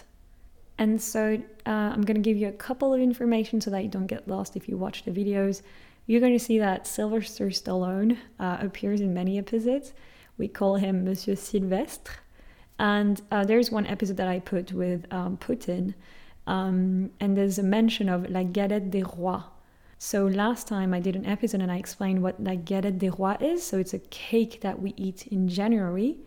And 0.80 0.98
so 1.00 1.38
uh, 1.66 1.94
I'm 1.94 2.04
going 2.04 2.16
to 2.16 2.22
give 2.22 2.38
you 2.38 2.48
a 2.48 2.52
couple 2.52 2.94
of 2.94 3.00
information 3.00 3.62
so 3.62 3.70
that 3.70 3.84
you 3.84 3.90
don't 3.90 4.08
get 4.08 4.28
lost 4.28 4.56
if 4.56 4.68
you 4.68 4.76
watch 4.76 5.04
the 5.04 5.12
videos. 5.12 5.62
You're 6.06 6.20
going 6.20 6.34
to 6.34 6.44
see 6.44 6.60
that 6.60 6.86
Sylvester 6.86 7.48
Stallone 7.48 8.18
uh, 8.40 8.58
appears 8.60 9.00
in 9.00 9.14
many 9.14 9.38
episodes. 9.38 9.94
We 10.38 10.50
call 10.50 10.76
him 10.76 11.06
Monsieur 11.06 11.36
Sylvestre. 11.36 12.12
And 12.78 13.22
uh, 13.32 13.46
there's 13.46 13.72
one 13.72 13.86
episode 13.86 14.18
that 14.18 14.28
I 14.28 14.40
put 14.40 14.74
with 14.74 15.06
um, 15.14 15.38
Putin, 15.38 15.94
um, 16.48 17.12
and 17.20 17.38
there's 17.38 17.60
a 17.60 17.64
mention 17.64 18.10
of 18.10 18.30
La 18.30 18.44
Galette 18.44 18.90
des 18.90 19.04
Rois. 19.04 19.44
So 19.98 20.26
last 20.26 20.68
time 20.68 20.94
I 20.94 21.00
did 21.00 21.16
an 21.16 21.26
episode 21.26 21.62
and 21.62 21.72
I 21.72 21.78
explained 21.78 22.22
what 22.22 22.44
La 22.44 22.56
Galette 22.56 22.98
des 22.98 23.12
Rois 23.12 23.38
is. 23.40 23.64
So 23.64 23.78
it's 23.78 23.94
a 23.94 24.00
cake 24.00 24.60
that 24.60 24.82
we 24.82 24.94
eat 24.98 25.28
in 25.28 25.48
January. 25.48 26.18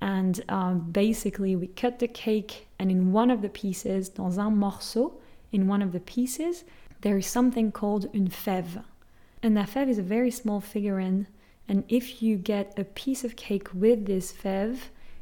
And 0.00 0.42
um, 0.48 0.90
basically, 0.92 1.56
we 1.56 1.66
cut 1.66 1.98
the 1.98 2.06
cake, 2.06 2.68
and 2.78 2.90
in 2.90 3.12
one 3.12 3.32
of 3.32 3.42
the 3.42 3.48
pieces, 3.48 4.08
dans 4.08 4.38
un 4.38 4.56
morceau, 4.56 5.20
in 5.50 5.66
one 5.66 5.82
of 5.82 5.90
the 5.90 6.00
pieces, 6.00 6.64
there 7.00 7.18
is 7.18 7.26
something 7.26 7.72
called 7.72 8.08
une 8.14 8.28
fève. 8.28 8.84
And 9.42 9.54
la 9.54 9.64
fève 9.64 9.88
is 9.88 9.98
a 9.98 10.02
very 10.02 10.30
small 10.30 10.60
figurine 10.60 11.26
and 11.68 11.84
if 11.88 12.22
you 12.22 12.36
get 12.36 12.78
a 12.78 12.84
piece 12.84 13.24
of 13.24 13.36
cake 13.36 13.68
with 13.74 14.06
this 14.06 14.32
fève, 14.32 14.78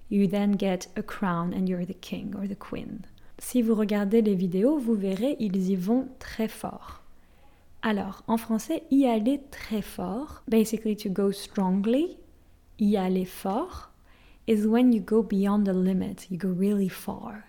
you 0.08 0.28
then 0.28 0.52
get 0.52 0.86
a 0.96 1.02
crown 1.02 1.52
and 1.52 1.68
you're 1.68 1.84
the 1.84 1.94
king 1.94 2.34
or 2.36 2.46
the 2.46 2.54
queen. 2.54 3.04
Si 3.38 3.60
vous 3.60 3.74
regardez 3.74 4.22
les 4.22 4.36
vidéos, 4.36 4.78
vous 4.78 4.94
verrez, 4.94 5.36
ils 5.40 5.70
y 5.70 5.74
vont 5.74 6.08
très 6.20 6.48
fort. 6.48 7.02
Alors, 7.82 8.22
en 8.28 8.36
français, 8.36 8.84
y 8.90 9.06
aller 9.06 9.40
très 9.50 9.82
fort, 9.82 10.42
basically 10.48 10.96
to 10.96 11.10
go 11.10 11.30
strongly, 11.32 12.16
y 12.78 12.96
aller 12.96 13.26
fort, 13.26 13.90
is 14.46 14.66
when 14.66 14.92
you 14.92 15.00
go 15.00 15.22
beyond 15.22 15.64
the 15.64 15.74
limit, 15.74 16.30
you 16.30 16.38
go 16.38 16.48
really 16.48 16.88
far. 16.88 17.42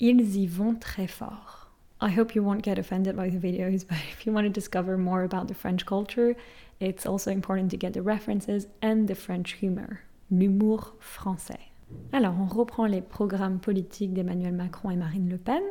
Ils 0.00 0.36
y 0.36 0.46
vont 0.46 0.74
très 0.74 1.08
fort. 1.08 1.65
I 2.00 2.10
hope 2.10 2.34
you 2.34 2.42
won't 2.42 2.62
get 2.62 2.78
offended 2.78 3.16
by 3.16 3.30
the 3.30 3.38
videos, 3.38 3.86
but 3.88 3.98
if 4.12 4.26
you 4.26 4.32
want 4.32 4.44
to 4.44 4.50
discover 4.50 4.98
more 4.98 5.22
about 5.22 5.48
the 5.48 5.54
French 5.54 5.86
culture, 5.86 6.36
it's 6.80 7.06
also 7.06 7.30
important 7.30 7.70
to 7.70 7.76
get 7.76 7.94
the 7.94 8.02
references 8.02 8.66
and 8.82 9.08
the 9.08 9.14
French 9.14 9.52
humor, 9.52 10.00
l'humour 10.30 10.94
français. 11.00 11.70
Alors, 12.12 12.34
on 12.40 12.46
reprend 12.46 12.86
les 12.86 13.00
programmes 13.00 13.58
politiques 13.58 14.12
d'Emmanuel 14.12 14.52
Macron 14.52 14.90
et 14.90 14.96
Marine 14.96 15.28
Le 15.28 15.38
Pen. 15.38 15.62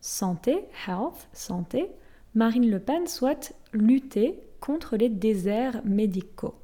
Santé, 0.00 0.64
health, 0.86 1.28
santé. 1.32 1.90
Marine 2.34 2.70
Le 2.70 2.78
Pen 2.78 3.06
souhaite 3.06 3.54
lutter 3.72 4.40
contre 4.60 4.96
les 4.96 5.08
déserts 5.08 5.84
médicaux. 5.84 6.54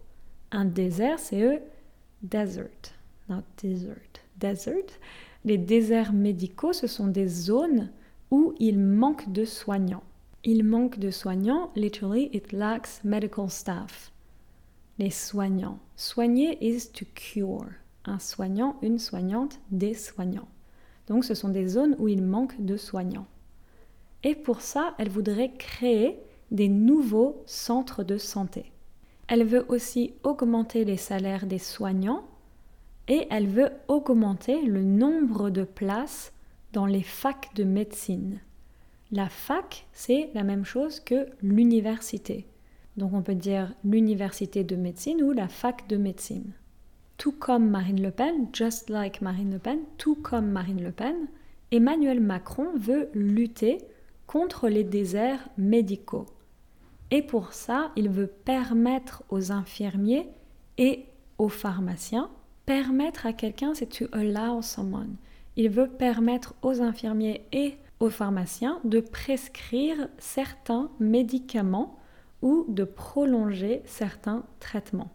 Un 0.52 0.64
désert, 0.64 1.18
c'est 1.18 1.42
eux, 1.42 1.60
desert, 2.22 2.94
not 3.28 3.42
desert, 3.60 3.96
desert. 4.38 4.98
Les 5.44 5.58
déserts 5.58 6.12
médicaux, 6.12 6.72
ce 6.72 6.86
sont 6.86 7.08
des 7.08 7.26
zones 7.26 7.90
où 8.30 8.54
il 8.58 8.78
manque 8.78 9.30
de 9.32 9.44
soignants. 9.44 10.02
Il 10.44 10.64
manque 10.64 10.98
de 10.98 11.10
soignants, 11.10 11.70
literally, 11.74 12.30
it 12.32 12.52
lacks 12.52 13.02
medical 13.04 13.50
staff. 13.50 14.12
Les 14.98 15.10
soignants. 15.10 15.78
Soigner 15.96 16.56
is 16.60 16.90
to 16.92 17.04
cure. 17.14 17.68
Un 18.04 18.18
soignant, 18.18 18.76
une 18.82 18.98
soignante, 18.98 19.58
des 19.70 19.94
soignants. 19.94 20.48
Donc 21.08 21.24
ce 21.24 21.34
sont 21.34 21.48
des 21.48 21.66
zones 21.66 21.96
où 21.98 22.08
il 22.08 22.22
manque 22.22 22.60
de 22.64 22.76
soignants. 22.76 23.26
Et 24.22 24.34
pour 24.34 24.60
ça, 24.60 24.94
elle 24.98 25.08
voudrait 25.08 25.52
créer 25.56 26.18
des 26.50 26.68
nouveaux 26.68 27.42
centres 27.46 28.04
de 28.04 28.18
santé. 28.18 28.72
Elle 29.28 29.44
veut 29.44 29.66
aussi 29.68 30.14
augmenter 30.22 30.84
les 30.84 30.96
salaires 30.96 31.46
des 31.46 31.58
soignants 31.58 32.24
et 33.08 33.26
elle 33.30 33.48
veut 33.48 33.70
augmenter 33.88 34.62
le 34.62 34.82
nombre 34.82 35.50
de 35.50 35.64
places 35.64 36.32
dans 36.76 36.84
les 36.84 37.02
facs 37.02 37.54
de 37.54 37.64
médecine. 37.64 38.38
La 39.10 39.30
fac, 39.30 39.86
c'est 39.94 40.28
la 40.34 40.42
même 40.42 40.66
chose 40.66 41.00
que 41.00 41.26
l'université. 41.40 42.46
Donc 42.98 43.14
on 43.14 43.22
peut 43.22 43.34
dire 43.34 43.72
l'université 43.82 44.62
de 44.62 44.76
médecine 44.76 45.22
ou 45.22 45.32
la 45.32 45.48
fac 45.48 45.88
de 45.88 45.96
médecine. 45.96 46.52
Tout 47.16 47.32
comme 47.32 47.70
Marine 47.70 48.02
Le 48.02 48.10
Pen, 48.10 48.48
just 48.52 48.90
like 48.90 49.22
Marine 49.22 49.54
Le 49.54 49.58
Pen, 49.58 49.78
tout 49.96 50.16
comme 50.16 50.50
Marine 50.50 50.82
Le 50.82 50.92
Pen, 50.92 51.16
Emmanuel 51.70 52.20
Macron 52.20 52.76
veut 52.76 53.08
lutter 53.14 53.78
contre 54.26 54.68
les 54.68 54.84
déserts 54.84 55.48
médicaux. 55.56 56.26
Et 57.10 57.22
pour 57.22 57.54
ça, 57.54 57.90
il 57.96 58.10
veut 58.10 58.26
permettre 58.26 59.22
aux 59.30 59.50
infirmiers 59.50 60.28
et 60.76 61.06
aux 61.38 61.48
pharmaciens, 61.48 62.28
permettre 62.66 63.24
à 63.24 63.32
quelqu'un, 63.32 63.72
c'est 63.72 63.86
to 63.86 64.04
allow 64.12 64.60
someone. 64.60 65.16
Il 65.56 65.70
veut 65.70 65.88
permettre 65.88 66.54
aux 66.62 66.82
infirmiers 66.82 67.46
et 67.52 67.76
aux 67.98 68.10
pharmaciens 68.10 68.78
de 68.84 69.00
prescrire 69.00 70.08
certains 70.18 70.90
médicaments 71.00 71.98
ou 72.42 72.66
de 72.68 72.84
prolonger 72.84 73.80
certains 73.86 74.44
traitements. 74.60 75.10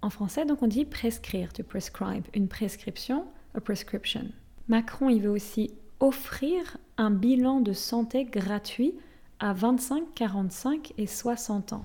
En 0.00 0.08
français, 0.08 0.46
donc 0.46 0.62
on 0.62 0.66
dit 0.66 0.86
prescrire, 0.86 1.52
to 1.52 1.62
prescribe, 1.62 2.24
une 2.34 2.48
prescription, 2.48 3.26
a 3.54 3.60
prescription. 3.60 4.24
Macron, 4.68 5.10
il 5.10 5.20
veut 5.20 5.30
aussi 5.30 5.70
offrir 6.00 6.78
un 6.96 7.10
bilan 7.10 7.60
de 7.60 7.74
santé 7.74 8.24
gratuit 8.24 8.94
à 9.38 9.52
25, 9.52 10.04
45 10.14 10.94
et 10.96 11.06
60 11.06 11.74
ans. 11.74 11.84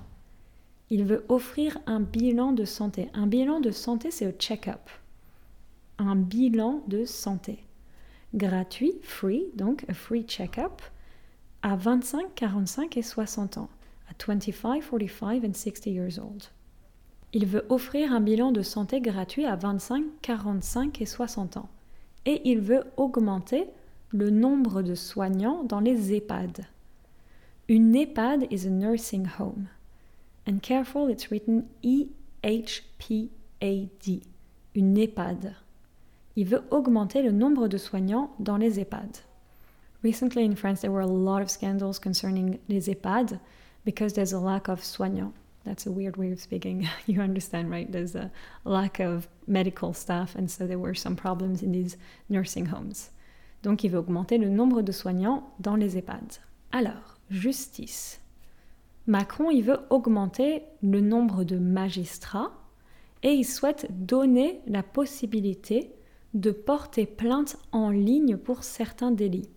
Il 0.90 1.04
veut 1.04 1.26
offrir 1.28 1.78
un 1.86 2.00
bilan 2.00 2.52
de 2.52 2.64
santé. 2.64 3.10
Un 3.12 3.26
bilan 3.26 3.60
de 3.60 3.70
santé, 3.70 4.10
c'est 4.10 4.26
un 4.26 4.32
check-up. 4.32 4.80
Un 5.98 6.16
bilan 6.16 6.82
de 6.88 7.04
santé 7.04 7.67
gratuit, 8.34 8.94
free, 9.02 9.46
donc 9.54 9.84
a 9.88 9.94
free 9.94 10.24
check-up, 10.26 10.82
à 11.62 11.76
25, 11.76 12.34
45 12.34 12.96
et 12.96 13.02
60 13.02 13.58
ans, 13.58 13.68
à 14.08 14.14
25, 14.26 14.80
45 14.80 15.44
and 15.44 15.54
60 15.54 15.86
years 15.86 16.18
old. 16.18 16.44
Il 17.32 17.46
veut 17.46 17.66
offrir 17.68 18.12
un 18.12 18.20
bilan 18.20 18.52
de 18.52 18.62
santé 18.62 19.00
gratuit 19.00 19.44
à 19.44 19.54
25, 19.56 20.04
45 20.22 21.00
et 21.02 21.06
60 21.06 21.58
ans. 21.58 21.68
Et 22.24 22.40
il 22.44 22.60
veut 22.60 22.84
augmenter 22.96 23.66
le 24.10 24.30
nombre 24.30 24.80
de 24.82 24.94
soignants 24.94 25.62
dans 25.64 25.80
les 25.80 26.14
EHPAD. 26.14 26.66
Une 27.68 27.94
EHPAD 27.94 28.46
is 28.50 28.66
a 28.66 28.70
nursing 28.70 29.26
home. 29.38 29.66
And 30.48 30.60
careful, 30.62 31.10
it's 31.10 31.30
written 31.30 31.64
E-H-P-A-D. 31.84 32.22
Une 34.74 34.96
EHPAD. 34.96 35.54
Il 36.38 36.46
veut 36.46 36.62
augmenter 36.70 37.20
le 37.20 37.32
nombre 37.32 37.66
de 37.66 37.76
soignants 37.76 38.30
dans 38.38 38.58
les 38.58 38.78
EHPAD. 38.78 39.24
Recently 40.04 40.44
in 40.44 40.54
France, 40.54 40.82
there 40.82 40.92
were 40.92 41.00
a 41.00 41.06
lot 41.06 41.42
of 41.42 41.50
scandals 41.50 41.98
concerning 41.98 42.60
les 42.68 42.88
EHPAD 42.88 43.40
because 43.84 44.12
there's 44.12 44.32
a 44.32 44.38
lack 44.38 44.68
of 44.68 44.84
soignants. 44.84 45.32
That's 45.64 45.88
a 45.88 45.90
weird 45.90 46.16
way 46.16 46.30
of 46.30 46.38
speaking. 46.38 46.88
you 47.08 47.20
understand, 47.20 47.72
right? 47.72 47.90
There's 47.90 48.14
a 48.14 48.30
lack 48.64 49.00
of 49.00 49.26
medical 49.48 49.92
staff, 49.92 50.36
and 50.36 50.48
so 50.48 50.64
there 50.64 50.78
were 50.78 50.94
some 50.94 51.16
problems 51.16 51.60
in 51.60 51.72
these 51.72 51.96
nursing 52.28 52.66
homes. 52.66 53.10
Donc, 53.64 53.82
il 53.82 53.90
veut 53.90 53.98
augmenter 53.98 54.38
le 54.38 54.48
nombre 54.48 54.80
de 54.82 54.92
soignants 54.92 55.42
dans 55.58 55.74
les 55.74 55.96
EHPAD. 55.96 56.38
Alors, 56.70 57.18
justice. 57.30 58.20
Macron, 59.08 59.50
il 59.50 59.62
veut 59.62 59.80
augmenter 59.90 60.62
le 60.84 61.00
nombre 61.00 61.42
de 61.42 61.58
magistrats 61.58 62.52
et 63.24 63.32
il 63.32 63.44
souhaite 63.44 63.88
donner 63.90 64.60
la 64.68 64.84
possibilité 64.84 65.96
de 66.34 66.50
porter 66.50 67.06
plainte 67.06 67.56
en 67.72 67.90
ligne 67.90 68.36
pour 68.36 68.64
certains 68.64 69.10
délits. 69.10 69.48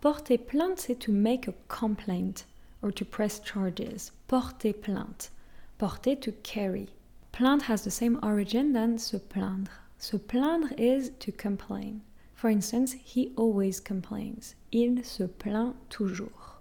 Porter 0.00 0.38
plainte, 0.38 0.78
c'est 0.78 0.98
to 0.98 1.12
make 1.12 1.48
a 1.48 1.54
complaint 1.68 2.46
or 2.82 2.92
to 2.92 3.04
press 3.04 3.40
charges. 3.44 4.12
Porter 4.26 4.72
plainte. 4.72 5.30
Porter 5.78 6.16
to 6.16 6.32
carry. 6.42 6.88
Plainte 7.32 7.68
has 7.68 7.82
the 7.84 7.90
same 7.90 8.18
origin 8.22 8.72
than 8.72 8.98
se 8.98 9.16
plaindre. 9.16 9.70
Se 9.98 10.16
plaindre 10.16 10.72
is 10.78 11.12
to 11.18 11.32
complain. 11.32 12.00
For 12.34 12.50
instance, 12.50 12.94
he 12.94 13.32
always 13.36 13.80
complains. 13.80 14.54
Il 14.72 15.04
se 15.04 15.24
plaint 15.24 15.74
toujours. 15.88 16.60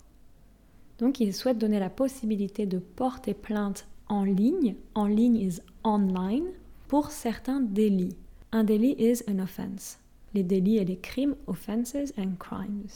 Donc 0.99 1.19
il 1.19 1.33
souhaite 1.33 1.57
donner 1.57 1.79
la 1.79 1.89
possibilité 1.89 2.65
de 2.65 2.79
porter 2.79 3.33
plainte 3.33 3.87
en 4.07 4.23
ligne. 4.23 4.75
En 4.95 5.07
ligne 5.07 5.37
is 5.37 5.59
online 5.83 6.47
pour 6.87 7.11
certains 7.11 7.59
délits. 7.59 8.15
Un 8.51 8.63
délit 8.63 8.95
is 8.99 9.23
an 9.29 9.39
offense. 9.39 9.99
Les 10.33 10.43
délits 10.43 10.77
et 10.77 10.85
les 10.85 10.97
crimes, 10.97 11.35
offenses 11.47 12.13
and 12.17 12.35
crimes. 12.39 12.87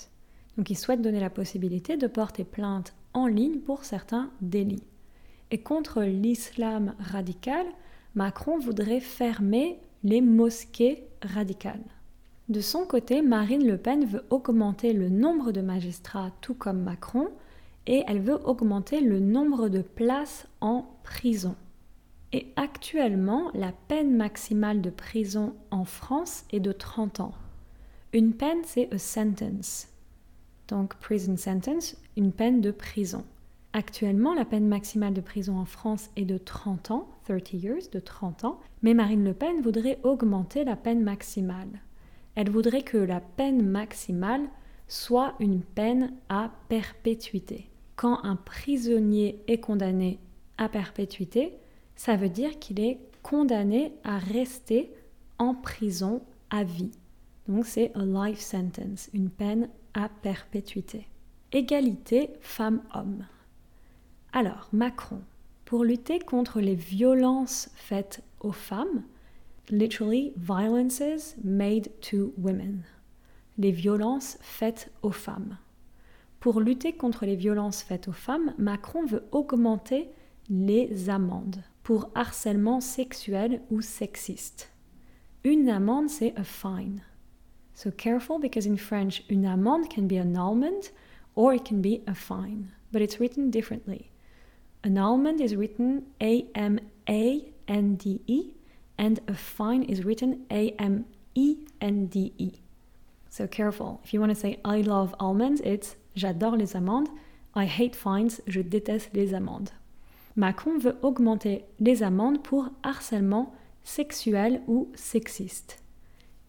Donc 0.58 0.70
il 0.70 0.78
souhaite 0.78 1.02
donner 1.02 1.20
la 1.20 1.30
possibilité 1.30 1.98
de 1.98 2.08
porter 2.08 2.44
plainte 2.44 2.94
en 3.14 3.28
ligne 3.28 3.60
pour 3.60 3.86
certains 3.86 4.30
délits. 4.42 4.84
Et 5.52 5.60
contre 5.60 6.04
l'islam 6.04 6.94
radical, 7.00 7.66
Macron 8.16 8.60
voudrait 8.60 9.00
fermer 9.00 9.80
les 10.04 10.22
mosquées 10.22 11.04
radicales. 11.22 11.84
De 12.50 12.62
son 12.62 12.86
côté, 12.86 13.22
Marine 13.22 13.68
Le 13.68 13.78
Pen 13.78 14.06
veut 14.06 14.24
augmenter 14.30 14.94
le 14.94 15.10
nombre 15.10 15.52
de 15.52 15.62
magistrats 15.62 16.32
tout 16.42 16.56
comme 16.56 16.82
Macron 16.82 17.30
et 17.86 18.04
elle 18.08 18.22
veut 18.22 18.40
augmenter 18.48 19.02
le 19.02 19.20
nombre 19.20 19.70
de 19.70 19.82
places 19.82 20.48
en 20.62 20.86
prison. 21.04 21.56
Et 22.32 22.48
actuellement, 22.56 23.50
la 23.54 23.72
peine 23.72 24.16
maximale 24.16 24.82
de 24.82 24.92
prison 24.92 25.56
en 25.72 25.86
France 25.86 26.46
est 26.52 26.60
de 26.60 26.72
30 26.72 27.22
ans. 27.22 27.34
Une 28.14 28.34
peine, 28.34 28.60
c'est 28.64 28.94
a 28.94 28.98
sentence. 29.00 29.88
Donc, 30.68 30.96
prison 30.96 31.38
sentence, 31.38 31.98
une 32.18 32.32
peine 32.32 32.62
de 32.62 32.70
prison. 32.70 33.26
Actuellement, 33.74 34.34
la 34.34 34.46
peine 34.46 34.68
maximale 34.68 35.14
de 35.14 35.22
prison 35.22 35.58
en 35.58 35.66
France 35.66 36.10
est 36.16 36.26
de 36.26 36.38
30 36.38 36.92
ans, 36.92 37.08
30 37.28 37.54
years, 37.54 37.90
de 37.92 38.00
30 38.00 38.44
ans, 38.44 38.60
mais 38.84 38.94
Marine 38.94 39.24
Le 39.24 39.34
Pen 39.34 39.62
voudrait 39.62 40.00
augmenter 40.04 40.64
la 40.64 40.76
peine 40.76 41.04
maximale. 41.04 41.82
Elle 42.36 42.50
voudrait 42.50 42.84
que 42.84 42.98
la 42.98 43.22
peine 43.22 43.64
maximale 43.68 44.48
soit 44.88 45.36
une 45.40 45.62
peine 45.62 46.14
à 46.30 46.52
perpétuité. 46.68 47.70
Quand 47.96 48.24
un 48.24 48.36
prisonnier 48.36 49.44
est 49.48 49.60
condamné 49.60 50.20
à 50.58 50.68
perpétuité, 50.70 51.54
ça 52.00 52.16
veut 52.16 52.30
dire 52.30 52.60
qu'il 52.60 52.80
est 52.80 52.98
condamné 53.24 53.92
à 54.06 54.20
rester 54.20 54.90
en 55.38 55.54
prison 55.54 56.22
à 56.50 56.64
vie. 56.64 56.92
Donc 57.50 57.66
c'est 57.66 57.92
a 57.94 58.06
life 58.06 58.40
sentence, 58.40 59.10
une 59.14 59.30
peine 59.30 59.68
à 59.94 60.08
perpétuité. 60.08 61.10
Égalité 61.52 62.30
femmes-hommes. 62.40 63.26
Alors, 64.32 64.70
Macron, 64.72 65.20
pour 65.66 65.84
lutter 65.84 66.20
contre 66.20 66.62
les 66.62 66.74
violences 66.74 67.70
faites 67.76 68.24
aux 68.40 68.54
femmes, 68.54 69.04
literally 69.70 70.32
violences 70.38 71.36
made 71.44 71.90
to 72.00 72.34
women. 72.38 72.82
Les 73.58 73.72
violences 73.72 74.38
faites 74.40 74.90
aux 75.02 75.12
femmes. 75.12 75.58
Pour 76.40 76.62
lutter 76.62 76.94
contre 76.94 77.26
les 77.26 77.36
violences 77.36 77.84
faites 77.84 78.08
aux 78.08 78.14
femmes, 78.14 78.54
Macron 78.58 79.06
veut 79.06 79.26
augmenter 79.34 80.10
les 80.50 81.10
amendes 81.10 81.62
pour 81.84 82.10
harcèlement 82.16 82.82
sexuel 82.82 83.62
ou 83.72 83.82
sexiste. 83.82 84.72
Une 85.44 85.70
amende, 85.70 86.10
c'est 86.10 86.34
a 86.38 86.44
fine. 86.44 87.02
So 87.74 87.92
careful 87.92 88.40
because 88.40 88.66
in 88.66 88.76
French, 88.76 89.24
une 89.30 89.46
amende 89.46 89.90
can 89.90 90.08
be 90.08 90.18
an 90.18 90.36
almond 90.36 90.92
or 91.36 91.54
it 91.54 91.64
can 91.64 91.82
be 91.82 92.02
a 92.08 92.14
fine, 92.14 92.72
but 92.92 93.02
it's 93.02 93.20
written 93.20 93.50
differently. 93.50 94.12
An 94.84 94.98
almond 94.98 95.40
is 95.40 95.56
written 95.56 96.04
A 96.22 96.46
M 96.56 96.80
A 97.08 97.52
N 97.68 97.96
D 97.96 98.22
E 98.28 98.52
and 98.98 99.20
a 99.28 99.34
fine 99.34 99.84
is 99.84 100.04
written 100.04 100.46
A 100.52 100.72
M 100.72 101.06
E 101.36 101.58
N 101.80 102.08
D 102.08 102.34
E. 102.38 102.52
So 103.30 103.48
careful. 103.48 104.02
If 104.04 104.14
you 104.14 104.20
want 104.20 104.32
to 104.32 104.40
say 104.40 104.60
I 104.66 104.82
love 104.82 105.16
almonds, 105.20 105.62
it's 105.62 105.96
J'adore 106.16 106.58
les 106.58 106.76
amandes. 106.76 107.08
I 107.56 107.66
hate 107.66 107.96
fines. 107.96 108.42
Je 108.48 108.62
déteste 108.62 109.14
les 109.14 109.34
amendes. 109.34 109.72
Macron 110.40 110.78
veut 110.78 110.96
augmenter 111.02 111.66
les 111.82 112.02
amendes 112.02 112.42
pour 112.42 112.70
harcèlement 112.82 113.54
sexuel 113.84 114.62
ou 114.68 114.90
sexiste. 114.96 115.84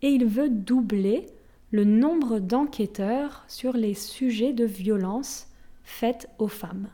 Et 0.00 0.10
il 0.10 0.26
veut 0.26 0.48
doubler 0.48 1.26
le 1.72 1.82
nombre 1.82 2.38
d'enquêteurs 2.38 3.44
sur 3.48 3.72
les 3.72 3.94
sujets 3.94 4.52
de 4.52 4.64
violence 4.64 5.48
faites 5.82 6.30
aux 6.38 6.46
femmes. 6.46 6.86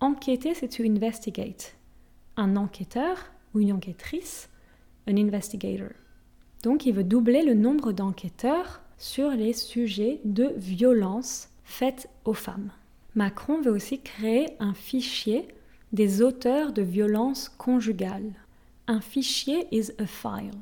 Enquêter, 0.00 0.52
c'est 0.52 0.68
to 0.68 0.82
investigate. 0.82 1.74
Un 2.36 2.56
enquêteur 2.56 3.16
ou 3.54 3.60
une 3.60 3.72
enquêtrice, 3.72 4.50
un 5.06 5.16
investigator. 5.16 5.88
Donc 6.62 6.84
il 6.84 6.92
veut 6.92 7.04
doubler 7.04 7.42
le 7.42 7.54
nombre 7.54 7.92
d'enquêteurs 7.92 8.82
sur 8.98 9.30
les 9.30 9.54
sujets 9.54 10.20
de 10.26 10.52
violence 10.58 11.48
faites 11.64 12.10
aux 12.26 12.34
femmes. 12.34 12.70
Macron 13.14 13.62
veut 13.62 13.72
aussi 13.72 14.02
créer 14.02 14.48
un 14.60 14.74
fichier 14.74 15.48
des 15.92 16.22
auteurs 16.22 16.72
de 16.72 16.82
violences 16.82 17.48
conjugales. 17.48 18.32
Un 18.88 19.00
fichier 19.00 19.66
is 19.70 19.90
a 19.98 20.06
file. 20.06 20.58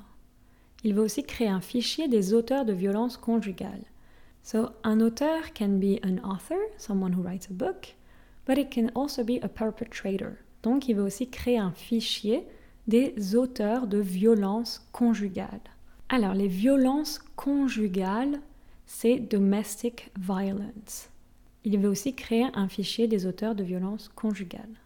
Il 0.82 0.94
veut 0.94 1.02
aussi 1.02 1.24
créer 1.24 1.48
un 1.48 1.60
fichier 1.60 2.08
des 2.08 2.34
auteurs 2.34 2.64
de 2.64 2.72
violences 2.72 3.16
conjugales. 3.16 3.84
So, 4.42 4.68
un 4.84 5.00
auteur 5.00 5.54
can 5.54 5.78
be 5.78 5.98
an 6.04 6.18
author, 6.22 6.58
someone 6.76 7.14
who 7.14 7.22
writes 7.22 7.48
a 7.50 7.54
book, 7.54 7.94
but 8.46 8.58
it 8.58 8.70
can 8.70 8.90
also 8.94 9.24
be 9.24 9.38
a 9.42 9.48
perpetrator. 9.48 10.36
Donc, 10.62 10.88
il 10.88 10.96
veut 10.96 11.04
aussi 11.04 11.30
créer 11.30 11.58
un 11.58 11.72
fichier 11.72 12.46
des 12.86 13.34
auteurs 13.34 13.86
de 13.86 13.98
violences 13.98 14.86
conjugales. 14.92 15.60
Alors, 16.10 16.34
les 16.34 16.48
violences 16.48 17.18
conjugales, 17.36 18.40
c'est 18.84 19.18
domestic 19.18 20.10
violence. 20.18 21.08
Il 21.64 21.78
veut 21.78 21.88
aussi 21.88 22.14
créer 22.14 22.46
un 22.52 22.68
fichier 22.68 23.08
des 23.08 23.24
auteurs 23.24 23.54
de 23.54 23.64
violences 23.64 24.10
conjugales. 24.14 24.76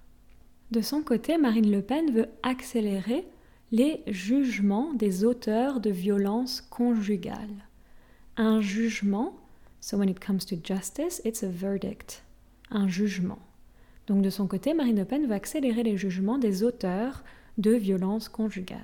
De 0.70 0.80
son 0.82 1.02
côté, 1.02 1.38
Marine 1.38 1.70
Le 1.70 1.80
Pen 1.80 2.10
veut 2.10 2.28
accélérer 2.42 3.26
les 3.72 4.02
jugements 4.06 4.92
des 4.94 5.24
auteurs 5.24 5.80
de 5.80 5.90
violences 5.90 6.60
conjugales. 6.60 7.64
Un 8.36 8.60
jugement, 8.60 9.34
so 9.80 9.96
when 9.96 10.08
it 10.08 10.20
comes 10.20 10.40
to 10.40 10.56
justice, 10.62 11.22
it's 11.24 11.42
a 11.42 11.48
verdict. 11.48 12.22
Un 12.70 12.86
jugement. 12.86 13.38
Donc 14.06 14.22
de 14.22 14.30
son 14.30 14.46
côté, 14.46 14.74
Marine 14.74 14.98
Le 14.98 15.04
Pen 15.04 15.26
veut 15.26 15.34
accélérer 15.34 15.82
les 15.82 15.96
jugements 15.96 16.38
des 16.38 16.62
auteurs 16.62 17.24
de 17.56 17.72
violences 17.72 18.28
conjugales. 18.28 18.78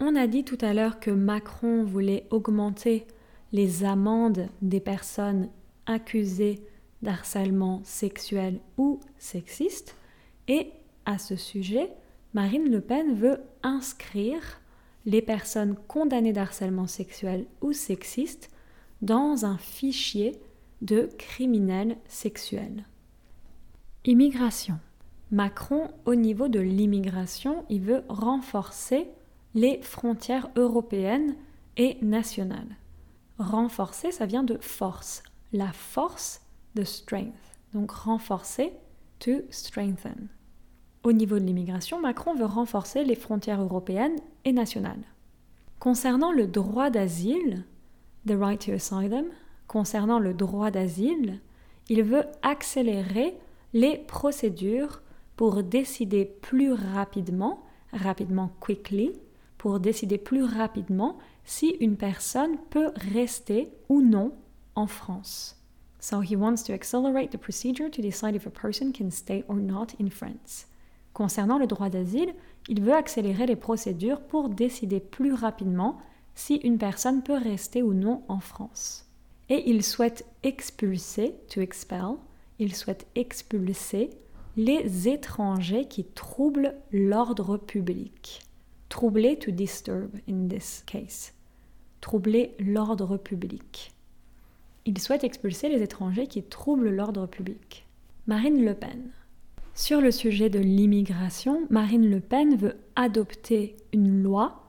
On 0.00 0.16
a 0.16 0.26
dit 0.26 0.44
tout 0.44 0.58
à 0.60 0.74
l'heure 0.74 0.98
que 0.98 1.10
Macron 1.10 1.84
voulait 1.84 2.26
augmenter 2.30 3.06
les 3.52 3.84
amendes 3.84 4.48
des 4.60 4.80
personnes 4.80 5.48
accusées 5.86 6.60
d'harcèlement 7.02 7.80
sexuel 7.84 8.58
ou 8.76 8.98
sexiste. 9.18 9.96
Et 10.48 10.72
à 11.06 11.18
ce 11.18 11.36
sujet, 11.36 11.90
Marine 12.34 12.70
Le 12.70 12.80
Pen 12.80 13.14
veut 13.14 13.40
inscrire 13.62 14.60
les 15.06 15.22
personnes 15.22 15.76
condamnées 15.88 16.32
d'harcèlement 16.32 16.86
sexuel 16.86 17.46
ou 17.60 17.72
sexiste 17.72 18.50
dans 19.02 19.44
un 19.44 19.58
fichier 19.58 20.32
de 20.82 21.08
criminels 21.18 21.96
sexuels. 22.08 22.84
Immigration. 24.04 24.78
Macron, 25.30 25.90
au 26.04 26.14
niveau 26.14 26.48
de 26.48 26.60
l'immigration, 26.60 27.64
il 27.68 27.82
veut 27.82 28.02
renforcer 28.08 29.08
les 29.54 29.80
frontières 29.82 30.50
européennes 30.56 31.36
et 31.76 31.98
nationales. 32.02 32.76
Renforcer, 33.38 34.12
ça 34.12 34.26
vient 34.26 34.44
de 34.44 34.58
force. 34.60 35.22
La 35.52 35.72
force 35.72 36.42
de 36.74 36.84
strength. 36.84 37.34
Donc 37.72 37.90
renforcer, 37.90 38.72
to 39.18 39.42
strengthen. 39.50 40.28
Au 41.02 41.12
niveau 41.12 41.38
de 41.38 41.44
l'immigration, 41.44 42.00
Macron 42.00 42.34
veut 42.34 42.46
renforcer 42.46 43.04
les 43.04 43.14
frontières 43.14 43.60
européennes 43.60 44.16
et 44.44 44.52
nationales. 44.52 45.04
Concernant 45.78 46.32
le 46.32 46.46
droit 46.46 46.88
d'asile, 46.88 47.64
the 48.26 48.32
right 48.32 48.64
to 48.64 48.72
asylum, 48.72 49.26
concernant 49.66 50.18
le 50.18 50.32
droit 50.32 50.70
d'asile, 50.70 51.40
il 51.88 52.02
veut 52.02 52.24
accélérer 52.42 53.36
les 53.74 53.98
procédures 53.98 55.02
pour 55.36 55.62
décider 55.62 56.24
plus 56.24 56.72
rapidement, 56.72 57.64
rapidement 57.92 58.52
quickly, 58.60 59.12
pour 59.58 59.80
décider 59.80 60.18
plus 60.18 60.44
rapidement 60.44 61.18
si 61.44 61.70
une 61.80 61.96
personne 61.96 62.56
peut 62.70 62.92
rester 63.12 63.72
ou 63.88 64.00
non 64.00 64.32
en 64.74 64.86
France. 64.86 65.63
So 66.04 66.20
he 66.20 66.36
wants 66.36 66.62
to 66.64 66.74
accelerate 66.74 67.30
the 67.30 67.38
procedure 67.38 67.88
to 67.88 68.02
decide 68.02 68.36
if 68.36 68.44
a 68.44 68.50
person 68.50 68.92
can 68.92 69.10
stay 69.10 69.42
or 69.48 69.56
not 69.56 69.94
in 69.98 70.10
France. 70.10 70.66
Concernant 71.14 71.58
le 71.58 71.66
droit 71.66 71.88
d'asile, 71.88 72.34
il 72.68 72.82
veut 72.82 72.92
accélérer 72.92 73.46
les 73.46 73.56
procédures 73.56 74.20
pour 74.20 74.50
décider 74.50 75.00
plus 75.00 75.32
rapidement 75.32 75.96
si 76.34 76.56
une 76.56 76.76
personne 76.76 77.22
peut 77.22 77.38
rester 77.38 77.82
ou 77.82 77.94
non 77.94 78.22
en 78.28 78.38
France. 78.38 79.06
Et 79.48 79.70
il 79.70 79.82
souhaite 79.82 80.26
expulser, 80.42 81.36
to 81.48 81.62
expel, 81.62 82.16
il 82.58 82.74
souhaite 82.74 83.06
expulser 83.14 84.10
les 84.58 85.08
étrangers 85.08 85.86
qui 85.86 86.04
troublent 86.04 86.74
l'ordre 86.92 87.56
public. 87.56 88.42
Troubler, 88.90 89.38
to 89.38 89.50
disturb 89.50 90.10
in 90.28 90.48
this 90.48 90.82
case. 90.84 91.32
Troubler 92.02 92.54
l'ordre 92.58 93.16
public. 93.16 93.93
Il 94.86 94.98
souhaite 94.98 95.24
expulser 95.24 95.68
les 95.68 95.82
étrangers 95.82 96.26
qui 96.26 96.42
troublent 96.42 96.90
l'ordre 96.90 97.26
public. 97.26 97.86
Marine 98.26 98.64
Le 98.64 98.74
Pen. 98.74 99.10
Sur 99.74 100.00
le 100.00 100.10
sujet 100.10 100.50
de 100.50 100.58
l'immigration, 100.58 101.62
Marine 101.70 102.08
Le 102.08 102.20
Pen 102.20 102.56
veut 102.56 102.76
adopter 102.94 103.76
une 103.92 104.22
loi. 104.22 104.62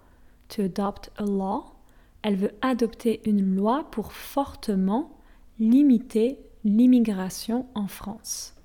Elle 2.22 2.36
veut 2.38 2.54
adopter 2.62 3.22
une 3.30 3.56
loi 3.56 3.88
pour 3.92 4.14
fortement 4.14 5.18
limiter 5.60 6.40
l'immigration 6.64 7.68
en 7.76 7.88
France. 7.88 8.56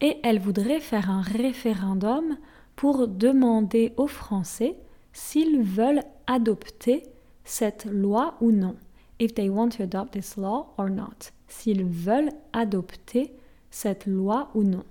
Et 0.00 0.18
elle 0.22 0.38
voudrait 0.38 0.80
faire 0.80 1.10
un 1.10 1.22
référendum 1.22 2.36
pour 2.76 3.08
demander 3.08 3.92
aux 3.96 4.06
Français 4.06 4.76
s'ils 5.12 5.62
veulent 5.62 6.02
adopter 6.26 7.02
cette 7.44 7.84
loi 7.84 8.36
ou 8.40 8.50
non. 8.50 8.76
If 9.22 9.36
they 9.36 9.50
want 9.50 9.76
to 9.76 9.84
adopt 9.84 10.14
this 10.14 10.36
law 10.36 10.74
or 10.78 10.90
not. 10.90 11.30
S'ils 11.46 11.84
veulent 11.84 12.32
adopter 12.52 13.32
cette 13.70 14.06
loi 14.06 14.50
ou 14.56 14.64
non. 14.64 14.82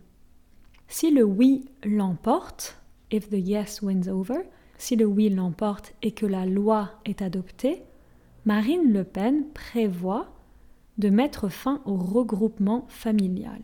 Si 0.87 1.11
le 1.11 1.23
oui 1.23 1.65
l'emporte, 1.83 2.77
if 3.11 3.29
the 3.29 3.33
yes 3.33 3.81
wins 3.81 4.07
over, 4.07 4.43
si 4.77 4.95
le 4.95 5.05
oui 5.05 5.27
l'emporte 5.27 5.93
et 6.01 6.13
que 6.13 6.25
la 6.25 6.45
loi 6.45 6.91
est 7.03 7.21
adoptée, 7.21 7.83
Marine 8.45 8.93
Le 8.93 9.03
Pen 9.03 9.49
prévoit 9.53 10.33
de 10.97 11.09
mettre 11.09 11.49
fin 11.49 11.81
au 11.83 11.97
regroupement 11.97 12.85
familial. 12.87 13.61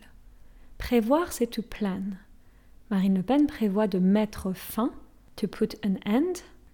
Prévoir, 0.78 1.32
c'est 1.32 1.48
to 1.48 1.62
plan. 1.62 2.04
Marine 2.92 3.16
Le 3.16 3.24
Pen 3.24 3.48
prévoit 3.48 3.88
de 3.88 4.00
mettre 4.00 4.52
fin, 4.52 4.92
to 5.38 5.48
put 5.48 5.78
an 5.86 5.96
end, 6.06 6.34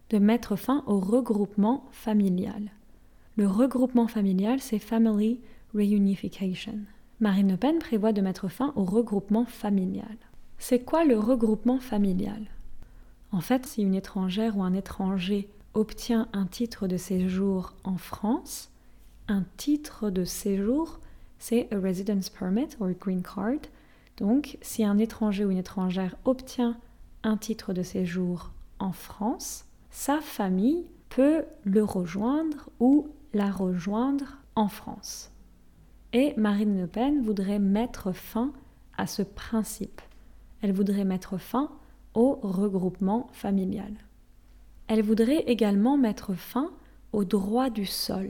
de 0.09 0.17
mettre 0.17 0.55
fin 0.55 0.83
au 0.87 0.99
regroupement 0.99 1.85
familial. 1.91 2.71
Le 3.35 3.47
regroupement 3.47 4.07
familial, 4.07 4.59
c'est 4.61 4.77
family 4.77 5.39
reunification. 5.73 6.77
Marine 7.19 7.49
Le 7.49 7.57
Pen 7.57 7.79
prévoit 7.79 8.13
de 8.13 8.21
mettre 8.21 8.47
fin 8.47 8.73
au 8.75 8.83
regroupement 8.83 9.45
familial. 9.45 10.17
C'est 10.59 10.81
quoi 10.81 11.03
le 11.03 11.17
regroupement 11.17 11.79
familial? 11.79 12.45
En 13.31 13.41
fait, 13.41 13.65
si 13.65 13.81
une 13.81 13.95
étrangère 13.95 14.55
ou 14.55 14.61
un 14.61 14.75
étranger 14.75 15.49
obtient 15.73 16.27
un 16.31 16.45
titre 16.45 16.85
de 16.87 16.95
séjour 16.95 17.73
en 17.83 17.97
France, 17.97 18.69
un 19.27 19.43
titre 19.57 20.11
de 20.11 20.25
séjour, 20.25 20.99
c'est 21.39 21.67
a 21.71 21.79
residence 21.79 22.29
permit 22.29 22.67
ou 22.79 22.85
a 22.85 22.91
green 22.91 23.23
card. 23.23 23.61
Donc, 24.17 24.59
si 24.61 24.85
un 24.85 24.99
étranger 24.99 25.43
ou 25.43 25.49
une 25.49 25.57
étrangère 25.57 26.15
obtient 26.25 26.77
un 27.23 27.37
titre 27.37 27.73
de 27.73 27.81
séjour 27.81 28.51
en 28.77 28.91
France, 28.91 29.65
sa 29.89 30.21
famille 30.21 30.85
peut 31.09 31.45
le 31.63 31.83
rejoindre 31.83 32.69
ou 32.79 33.07
la 33.33 33.51
rejoindre 33.51 34.37
en 34.55 34.67
France. 34.67 35.31
Et 36.13 36.33
Marine 36.37 36.79
Le 36.79 36.87
Pen 36.87 37.21
voudrait 37.21 37.59
mettre 37.59 38.11
fin 38.11 38.53
à 38.97 39.07
ce 39.07 39.23
principe 39.23 40.01
elle 40.63 40.71
voudrait 40.71 41.03
mettre 41.03 41.37
fin 41.37 41.69
au 42.13 42.39
regroupement 42.41 43.27
familial. 43.33 43.93
Elle 44.87 45.03
voudrait 45.03 45.43
également 45.45 45.97
mettre 45.97 46.33
fin 46.35 46.71
au 47.11 47.25
droit 47.25 47.69
du 47.69 47.85
sol. 47.85 48.29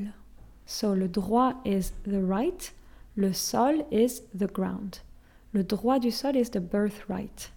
So 0.65 0.95
le 0.95 1.07
droit 1.07 1.61
is 1.63 1.91
the 2.05 2.17
right, 2.27 2.73
le 3.15 3.33
sol 3.33 3.85
is 3.91 4.23
the 4.35 4.51
ground. 4.51 4.97
Le 5.53 5.63
droit 5.63 5.99
du 5.99 6.09
sol 6.09 6.35
is 6.35 6.49
the 6.49 6.57
birthright. 6.57 7.53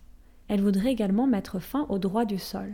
Elle 0.49 0.61
voudrait 0.61 0.93
également 0.93 1.27
mettre 1.27 1.59
fin 1.59 1.87
au 1.89 1.99
droit 1.99 2.27
du 2.27 2.39
sol. 2.39 2.71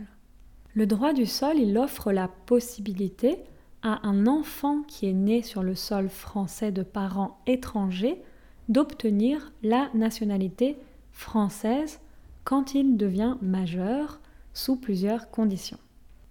Le 0.73 0.85
droit 0.85 1.13
du 1.13 1.25
sol, 1.25 1.57
il 1.57 1.77
offre 1.77 2.11
la 2.11 2.27
possibilité 2.27 3.37
à 3.83 4.07
un 4.07 4.25
enfant 4.27 4.81
qui 4.83 5.07
est 5.07 5.13
né 5.13 5.41
sur 5.41 5.61
le 5.61 5.75
sol 5.75 6.09
français 6.09 6.71
de 6.71 6.83
parents 6.83 7.37
étrangers 7.45 8.21
d'obtenir 8.69 9.51
la 9.61 9.89
nationalité 9.93 10.77
française 11.11 11.99
quand 12.45 12.73
il 12.73 12.97
devient 12.97 13.35
majeur 13.41 14.21
sous 14.53 14.77
plusieurs 14.77 15.29
conditions. 15.29 15.79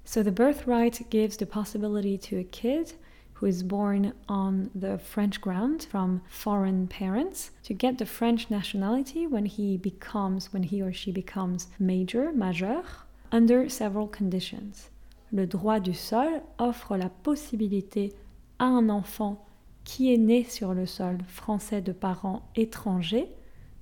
So 0.04 0.22
the 0.22 0.30
birthright 0.30 1.08
gives 1.10 1.36
the 1.36 1.46
possibility 1.46 2.18
to 2.18 2.38
a 2.38 2.44
kid 2.44 2.94
who 3.34 3.46
is 3.46 3.62
born 3.62 4.14
on 4.28 4.70
the 4.74 4.98
French 4.98 5.40
ground 5.40 5.82
from 5.82 6.20
foreign 6.28 6.86
parents 6.86 7.50
to 7.64 7.74
get 7.74 7.98
the 7.98 8.06
French 8.06 8.50
nationality 8.50 9.26
when 9.26 9.46
he 9.46 9.76
becomes 9.76 10.52
when 10.52 10.62
he 10.62 10.80
or 10.80 10.92
she 10.92 11.12
becomes 11.12 11.68
major, 11.78 12.32
majeur 12.32 12.84
under 13.30 13.68
several 13.68 14.06
conditions. 14.06 14.91
Le 15.32 15.46
droit 15.46 15.80
du 15.80 15.94
sol 15.94 16.28
offre 16.58 16.96
la 16.96 17.08
possibilité 17.08 18.12
à 18.58 18.66
un 18.66 18.88
enfant 18.88 19.44
qui 19.84 20.12
est 20.12 20.18
né 20.18 20.44
sur 20.44 20.74
le 20.74 20.86
sol 20.86 21.18
français 21.26 21.80
de 21.80 21.92
parents 21.92 22.42
étrangers 22.54 23.28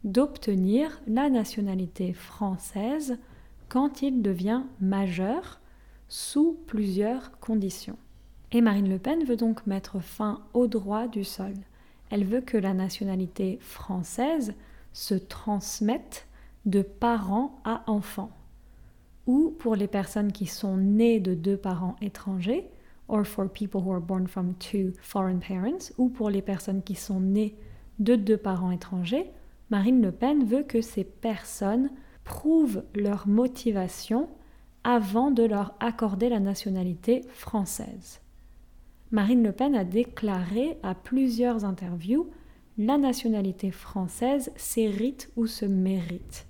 d'obtenir 0.05 1.01
la 1.07 1.29
nationalité 1.29 2.13
française 2.13 3.19
quand 3.69 4.03
il 4.03 4.23
devient 4.23 4.63
majeur 4.81 5.61
sous 6.09 6.57
plusieurs 6.67 7.39
conditions. 7.39 7.99
Et 8.53 8.61
Marine 8.61 8.89
Le 8.89 8.99
Pen 8.99 9.25
veut 9.25 9.37
donc 9.37 9.67
mettre 9.67 10.01
fin 10.01 10.43
au 10.55 10.67
droit 10.67 11.07
du 11.07 11.25
sol. 11.25 11.55
Elle 12.11 12.25
veut 12.25 12.41
que 12.41 12.57
la 12.57 12.75
nationalité 12.75 13.59
française 13.61 14.55
se 14.93 15.15
transmette 15.15 16.27
de 16.67 16.83
parents 16.83 17.61
à 17.65 17.85
enfants. 17.87 18.33
Ou 19.31 19.55
pour 19.61 19.77
les 19.77 19.87
personnes 19.87 20.33
qui 20.33 20.47
sont 20.47 20.77
nées 20.77 21.21
de 21.21 21.35
deux 21.35 21.57
parents 21.57 21.95
étrangers, 22.03 22.69
or 23.07 23.25
for 23.25 23.49
people 23.49 23.81
who 23.81 23.93
are 23.93 24.01
born 24.01 24.27
from 24.27 24.55
two 24.55 24.93
foreign 25.03 25.39
parents, 25.39 25.93
ou 25.99 26.09
pour 26.09 26.31
les 26.31 26.43
personnes 26.43 26.83
qui 26.83 26.97
sont 26.97 27.20
nées 27.20 27.55
de 28.01 28.16
deux 28.16 28.37
parents 28.37 28.72
étrangers, 28.72 29.31
Marine 29.70 30.03
Le 30.03 30.11
Pen 30.11 30.45
veut 30.45 30.64
que 30.64 30.81
ces 30.81 31.05
personnes 31.05 31.91
prouvent 32.24 32.83
leur 32.93 33.28
motivation 33.28 34.28
avant 34.83 35.31
de 35.31 35.45
leur 35.45 35.74
accorder 35.78 36.28
la 36.28 36.41
nationalité 36.41 37.20
française. 37.28 38.20
Marine 39.12 39.45
Le 39.45 39.53
Pen 39.53 39.76
a 39.76 39.85
déclaré 39.85 40.76
à 40.83 40.97
plusieurs 40.97 41.64
interviews 41.64 42.28
la 42.78 42.99
nationalité 42.99 43.70
française 43.70 44.51
s'hérite 44.57 45.31
ou 45.37 45.47
se 45.47 45.66
mérite. 45.66 46.49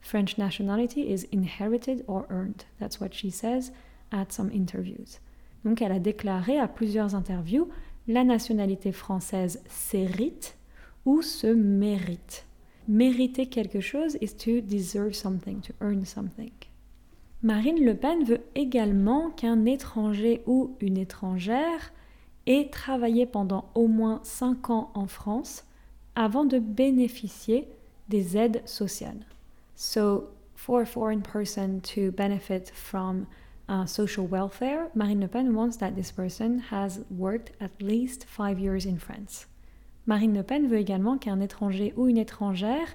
French 0.00 0.38
nationality 0.38 1.12
is 1.12 1.26
inherited 1.32 2.04
or 2.06 2.26
earned. 2.30 2.64
That's 2.78 3.00
what 3.00 3.12
she 3.12 3.30
says 3.30 3.72
at 4.12 4.32
some 4.32 4.50
interviews. 4.52 5.20
Donc 5.64 5.82
elle 5.82 5.92
a 5.92 5.98
déclaré 5.98 6.58
à 6.58 6.68
plusieurs 6.68 7.14
interviews 7.14 7.68
la 8.06 8.24
nationalité 8.24 8.92
française 8.92 9.60
s'hérite 9.68 10.56
ou 11.04 11.20
se 11.22 11.46
mérite 11.46 12.46
mériter 12.88 13.46
quelque 13.46 13.80
chose 13.80 14.16
is 14.20 14.34
to 14.34 14.60
deserve 14.60 15.14
something, 15.14 15.60
to 15.60 15.72
earn 15.80 16.04
something. 16.04 16.50
Marine 17.42 17.84
Le 17.84 17.94
Pen 17.94 18.24
veut 18.24 18.40
également 18.56 19.30
qu'un 19.30 19.64
étranger 19.66 20.42
ou 20.46 20.74
une 20.80 20.96
étrangère 20.96 21.92
ait 22.46 22.68
travaillé 22.72 23.26
pendant 23.26 23.70
au 23.74 23.86
moins 23.86 24.20
5 24.24 24.70
ans 24.70 24.90
en 24.94 25.06
France 25.06 25.64
avant 26.16 26.44
de 26.44 26.58
bénéficier 26.58 27.68
des 28.08 28.36
aides 28.36 28.62
sociales. 28.66 29.24
So, 29.80 30.30
for 30.56 30.82
a 30.82 30.86
foreign 30.86 31.22
person 31.22 31.80
to 31.82 32.10
benefit 32.10 32.68
from 32.74 33.28
uh, 33.68 33.86
social 33.86 34.26
welfare, 34.26 34.90
Marine 34.92 35.20
Le 35.20 35.28
Pen 35.28 35.54
wants 35.54 35.76
that 35.76 35.94
this 35.94 36.10
person 36.10 36.58
has 36.58 37.04
worked 37.08 37.52
at 37.60 37.70
least 37.80 38.24
five 38.24 38.58
years 38.58 38.86
in 38.86 38.98
France. 38.98 39.46
Marine 40.04 40.34
Le 40.34 40.42
Pen 40.42 40.66
veut 40.66 40.78
également 40.78 41.16
qu'un 41.16 41.38
étranger 41.38 41.94
ou 41.96 42.08
une 42.08 42.18
étrangère 42.18 42.88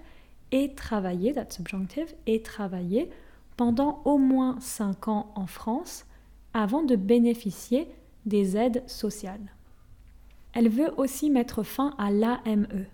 ait 0.52 0.76
travaillé, 0.76 1.32
that 1.32 1.52
subjunctive, 1.52 2.14
ait 2.28 2.44
travaillé 2.44 3.10
pendant 3.56 4.02
au 4.04 4.18
moins 4.18 4.60
cinq 4.60 5.08
ans 5.08 5.32
en 5.36 5.48
France 5.48 6.06
avant 6.54 6.84
de 6.84 6.98
bénéficier 6.98 7.88
des 8.26 8.58
aides 8.58 8.84
sociales. 8.88 9.54
Elle 10.52 10.68
veut 10.68 10.94
aussi 10.98 11.30
mettre 11.30 11.64
fin 11.64 11.96
à 11.98 12.12
l'AME. 12.12 12.88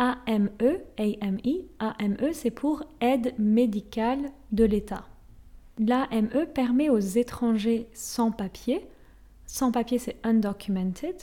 AME, 0.00 0.48
AME, 0.96 1.40
AME, 1.78 2.32
c'est 2.32 2.50
pour 2.50 2.84
aide 3.02 3.34
médicale 3.38 4.30
de 4.50 4.64
l'État. 4.64 5.04
L'AME 5.78 6.46
permet 6.54 6.88
aux 6.88 6.98
étrangers 6.98 7.86
sans 7.92 8.30
papier, 8.30 8.86
sans 9.44 9.70
papier 9.70 9.98
c'est 9.98 10.16
undocumented, 10.22 11.16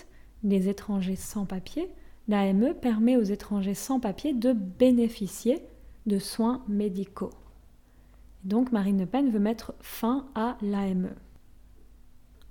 les 0.43 0.69
étrangers 0.69 1.15
sans 1.15 1.45
papier, 1.47 1.89
l'AME 2.27 2.75
permet 2.75 3.17
aux 3.17 3.23
étrangers 3.23 3.73
sans 3.73 3.99
papier 3.99 4.33
de 4.33 4.53
bénéficier 4.53 5.59
de 6.05 6.19
soins 6.19 6.63
médicaux. 6.67 7.31
Donc 8.43 8.71
Marine 8.71 8.99
Le 8.99 9.07
Pen 9.07 9.31
veut 9.31 9.39
mettre 9.39 9.73
fin 9.79 10.27
à 10.35 10.55
l'AME. 10.61 11.15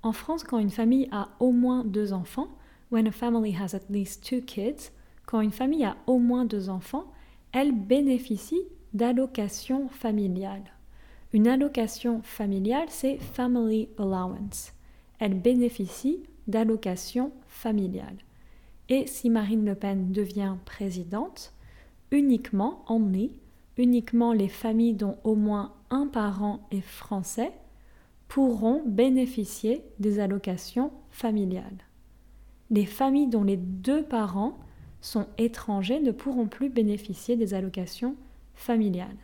En 0.03 0.11
France, 0.11 0.43
quand 0.43 0.59
une 0.59 0.71
famille 0.71 1.07
a 1.13 1.29
au 1.39 1.53
moins 1.53 1.85
deux 1.85 2.11
enfants, 2.11 2.49
when 2.91 3.07
a 3.07 3.11
family 3.11 3.55
has 3.57 3.73
at 3.73 3.89
least 3.89 4.25
two 4.25 4.41
kids, 4.41 4.91
quand 5.27 5.41
une 5.41 5.51
famille 5.51 5.85
a 5.85 5.97
au 6.07 6.17
moins 6.17 6.45
deux 6.45 6.69
enfants, 6.69 7.05
elle 7.51 7.73
bénéficie 7.73 8.63
d'allocations 8.93 9.89
familiales. 9.89 10.73
Une 11.33 11.47
allocation 11.47 12.21
familiale, 12.23 12.87
c'est 12.87 13.17
family 13.17 13.89
allowance. 13.99 14.73
Elle 15.19 15.39
bénéficie 15.39 16.23
d'allocations 16.47 17.33
familiales. 17.47 18.17
Et 18.87 19.05
si 19.05 19.29
Marine 19.29 19.65
Le 19.65 19.75
Pen 19.75 20.13
devient 20.13 20.55
présidente, 20.63 21.53
uniquement, 22.11 22.85
only, 22.87 23.33
uniquement 23.77 24.31
les 24.31 24.47
familles 24.47 24.93
dont 24.93 25.17
au 25.25 25.35
moins 25.35 25.73
un 25.89 26.07
parent 26.07 26.61
est 26.71 26.79
français 26.79 27.51
pourront 28.29 28.81
bénéficier 28.85 29.83
des 29.99 30.21
allocations 30.21 30.91
familiales. 31.11 31.83
Les 32.69 32.85
familles 32.85 33.27
dont 33.27 33.43
les 33.43 33.57
deux 33.57 34.03
parents 34.03 34.57
sont 35.01 35.27
étrangers 35.37 35.99
ne 35.99 36.11
pourront 36.11 36.47
plus 36.47 36.69
bénéficier 36.69 37.35
des 37.35 37.53
allocations 37.53 38.15
familiales. 38.55 39.17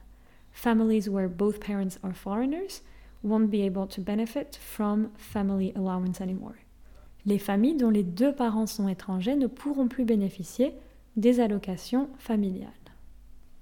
Families 0.51 1.09
where 1.09 1.29
both 1.29 1.59
parents 1.59 1.97
are 2.03 2.13
foreigners 2.13 2.81
won't 3.23 3.47
be 3.47 3.61
able 3.61 3.87
to 3.87 4.01
benefit 4.01 4.57
from 4.59 5.09
family 5.17 5.73
allowance 5.75 6.21
anymore 6.21 6.53
les 7.25 7.39
familles 7.39 7.77
dont 7.77 7.89
les 7.89 8.03
deux 8.03 8.33
parents 8.33 8.67
sont 8.67 8.87
étrangers 8.87 9.35
ne 9.35 9.47
pourront 9.47 9.87
plus 9.87 10.05
bénéficier 10.05 10.73
des 11.15 11.39
allocations 11.39 12.09
familiales. 12.17 12.69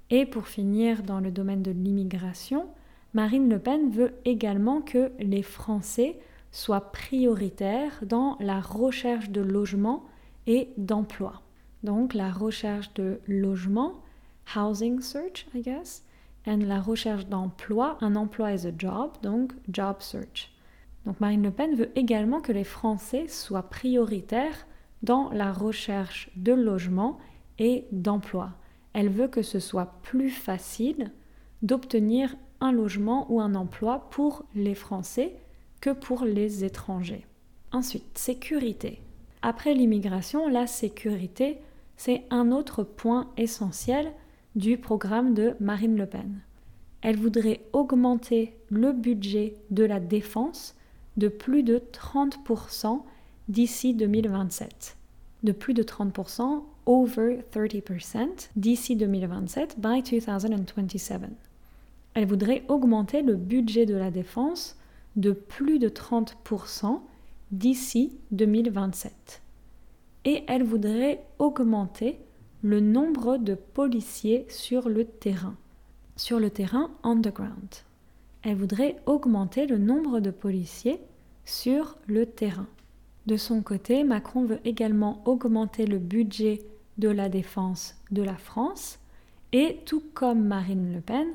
Et 0.10 0.26
pour 0.26 0.48
finir 0.48 1.04
dans 1.04 1.20
le 1.20 1.32
domaine 1.32 1.62
de 1.62 1.72
l'immigration, 1.72 2.66
Marine 3.14 3.50
Le 3.50 3.60
Pen 3.60 3.92
veut 3.92 4.14
également 4.26 4.82
que 4.82 5.12
les 5.20 5.44
Français 5.44 6.20
soient 6.52 6.92
prioritaires 6.92 8.00
dans 8.04 8.36
la 8.40 8.60
recherche 8.60 9.30
de 9.30 9.42
logement 9.42 10.04
et 10.48 10.70
d'emploi. 10.78 11.42
Donc 11.84 12.14
la 12.14 12.32
recherche 12.32 12.94
de 12.94 13.20
logement, 13.28 13.96
housing 14.56 15.02
search, 15.02 15.48
I 15.56 15.62
guess, 15.62 16.06
et 16.46 16.56
la 16.56 16.80
recherche 16.80 17.28
d'emploi, 17.28 17.98
un 18.02 18.16
emploi 18.16 18.54
is 18.54 18.68
a 18.68 18.72
job, 18.78 19.12
donc 19.22 19.54
job 19.72 19.98
search. 20.00 20.52
Donc 21.06 21.20
Marine 21.20 21.44
Le 21.44 21.52
Pen 21.52 21.76
veut 21.76 21.92
également 21.96 22.42
que 22.42 22.52
les 22.52 22.64
Français 22.64 23.28
soient 23.28 23.70
prioritaires 23.70 24.68
dans 25.02 25.30
la 25.32 25.52
recherche 25.52 26.30
de 26.36 26.54
logement 26.54 27.18
et 27.60 27.86
d'emploi. 27.92 28.52
Elle 28.94 29.10
veut 29.10 29.28
que 29.28 29.42
ce 29.42 29.60
soit 29.60 29.94
plus 30.04 30.30
facile 30.30 31.12
d'obtenir 31.62 32.36
un 32.60 32.72
logement 32.72 33.32
ou 33.32 33.40
un 33.40 33.56
emploi 33.56 34.10
pour 34.12 34.46
les 34.54 34.76
Français 34.76 35.36
que 35.80 35.90
pour 35.90 36.26
les 36.26 36.64
étrangers. 36.64 37.26
Ensuite, 37.72 38.18
sécurité. 38.18 39.02
Après 39.42 39.74
l'immigration, 39.74 40.48
la 40.48 40.68
sécurité, 40.68 41.58
c'est 42.04 42.24
un 42.32 42.52
autre 42.52 42.82
point 42.82 43.30
essentiel 43.38 44.12
du 44.56 44.80
programme 44.80 45.36
de 45.36 45.54
Marine 45.60 45.96
Le 45.96 46.08
Pen. 46.08 46.42
Elle 47.02 47.16
voudrait 47.16 47.62
augmenter 47.74 48.58
le 48.72 48.92
budget 48.92 49.54
de 49.70 49.84
la 49.84 50.00
défense 50.00 50.76
de 51.18 51.28
plus 51.28 51.62
de 51.62 51.78
30% 51.78 53.04
d'ici 53.50 53.94
2027. 53.94 54.98
De 55.44 55.52
plus 55.52 55.76
de 55.76 55.84
30%, 55.84 56.64
over 56.88 57.42
30% 57.54 58.50
d'ici 58.56 58.96
2027, 58.96 59.76
by 59.78 60.02
2027. 60.02 61.22
Elle 62.16 62.26
voudrait 62.26 62.64
augmenter 62.68 63.22
le 63.22 63.36
budget 63.36 63.86
de 63.86 63.96
la 63.96 64.10
défense 64.10 64.76
de 65.18 65.34
plus 65.34 65.78
de 65.78 65.88
30% 65.88 67.00
d'ici 67.52 68.18
2027. 68.32 69.44
Et 70.26 70.44
elle 70.48 70.64
voudrait 70.64 71.24
augmenter 71.40 72.20
le 72.62 72.80
nombre 72.80 73.38
de 73.38 73.56
policiers 73.56 74.46
sur 74.50 74.88
le 74.88 75.06
terrain, 75.06 75.56
sur 76.16 76.40
le 76.40 76.50
terrain 76.50 76.92
underground 77.04 77.84
elle 78.44 78.56
voudrait 78.56 78.98
augmenter 79.06 79.68
le 79.68 79.78
nombre 79.78 80.20
de 80.20 80.32
policiers 80.32 81.00
sur 81.46 81.98
le 82.08 82.26
terrain. 82.26 82.68
De 83.28 83.38
son 83.38 83.62
côté, 83.62 84.04
Macron 84.04 84.46
veut 84.46 84.60
également 84.66 85.22
augmenter 85.26 85.86
le 85.86 86.00
budget 86.00 86.60
de 86.98 87.10
la 87.10 87.30
défense 87.30 87.96
de 88.10 88.24
la 88.24 88.36
France 88.36 89.00
et 89.52 89.80
tout 89.86 90.04
comme 90.14 90.44
Marine 90.44 90.94
Le 90.94 91.02
Pen, 91.02 91.28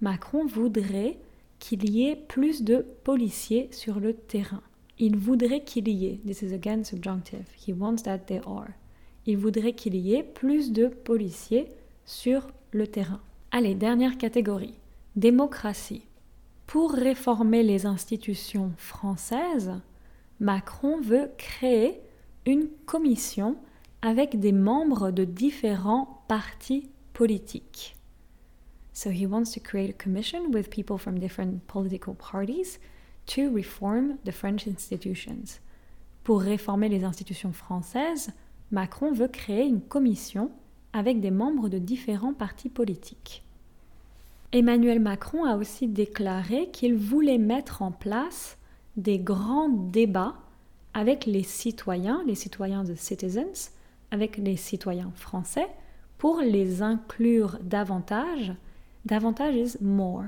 Macron 0.00 0.46
voudrait 0.46 1.18
qu'il 1.58 1.90
y 1.90 2.08
ait 2.08 2.16
plus 2.16 2.62
de 2.62 2.84
policiers 3.04 3.68
sur 3.72 4.00
le 4.00 4.14
terrain. 4.14 4.62
Il 4.98 5.16
voudrait 5.16 5.64
qu'il 5.64 5.88
y 5.88 6.06
ait, 6.06 6.20
this 6.24 6.42
is 6.42 6.54
again 6.54 6.84
subjunctive, 6.84 7.46
he 7.66 7.72
wants 7.72 8.02
that 8.04 8.20
are. 8.46 8.68
Il 9.26 9.38
voudrait 9.38 9.72
qu'il 9.72 9.96
y 9.96 10.14
ait 10.14 10.22
plus 10.22 10.72
de 10.72 10.88
policiers 10.88 11.68
sur 12.04 12.48
le 12.72 12.86
terrain. 12.86 13.20
Allez, 13.50 13.74
dernière 13.74 14.18
catégorie, 14.18 14.74
démocratie. 15.16 16.06
Pour 16.66 16.92
réformer 16.92 17.62
les 17.62 17.86
institutions 17.86 18.72
françaises, 18.76 19.72
Macron 20.40 21.00
veut 21.00 21.30
créer 21.38 22.00
une 22.46 22.68
commission 22.86 23.56
avec 24.02 24.38
des 24.38 24.52
membres 24.52 25.10
de 25.10 25.24
différents 25.24 26.24
partis 26.28 26.88
politiques. 27.12 27.96
So 28.92 29.10
he 29.10 29.26
wants 29.26 29.52
to 29.54 29.60
create 29.60 29.90
a 29.90 30.02
commission 30.02 30.50
with 30.52 30.70
people 30.70 30.98
from 30.98 31.18
different 31.18 31.66
political 31.66 32.14
parties 32.14 32.78
to 33.26 33.52
reform 33.54 34.16
the 34.24 34.32
French 34.32 34.66
institutions. 34.66 35.60
Pour 36.22 36.40
réformer 36.40 36.88
les 36.88 37.04
institutions 37.04 37.52
françaises, 37.52 38.30
Macron 38.70 39.12
veut 39.12 39.28
créer 39.28 39.64
une 39.64 39.80
commission 39.80 40.50
avec 40.92 41.20
des 41.20 41.30
membres 41.30 41.68
de 41.68 41.78
différents 41.78 42.32
partis 42.32 42.68
politiques. 42.68 43.42
Emmanuel 44.52 45.00
Macron 45.00 45.44
a 45.44 45.56
aussi 45.56 45.88
déclaré 45.88 46.70
qu'il 46.70 46.94
voulait 46.94 47.38
mettre 47.38 47.82
en 47.82 47.90
place 47.90 48.56
des 48.96 49.18
grands 49.18 49.68
débats 49.68 50.36
avec 50.94 51.26
les 51.26 51.42
citoyens, 51.42 52.22
les 52.26 52.36
citoyens 52.36 52.84
de 52.84 52.94
citizens, 52.94 53.72
avec 54.12 54.36
les 54.36 54.56
citoyens 54.56 55.10
français, 55.16 55.66
pour 56.18 56.40
les 56.40 56.82
inclure 56.82 57.58
davantage, 57.62 58.54
davantage 59.04 59.56
is 59.56 59.76
more, 59.80 60.24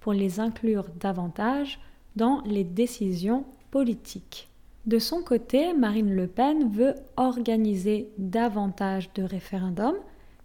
pour 0.00 0.12
les 0.12 0.40
inclure 0.40 0.86
davantage 0.98 1.78
dans 2.18 2.42
les 2.42 2.64
décisions 2.64 3.46
politiques. 3.70 4.50
De 4.84 4.98
son 4.98 5.22
côté, 5.22 5.72
Marine 5.72 6.14
Le 6.14 6.26
Pen 6.26 6.70
veut 6.70 6.94
organiser 7.16 8.10
davantage 8.18 9.10
de 9.14 9.22
référendums. 9.22 9.96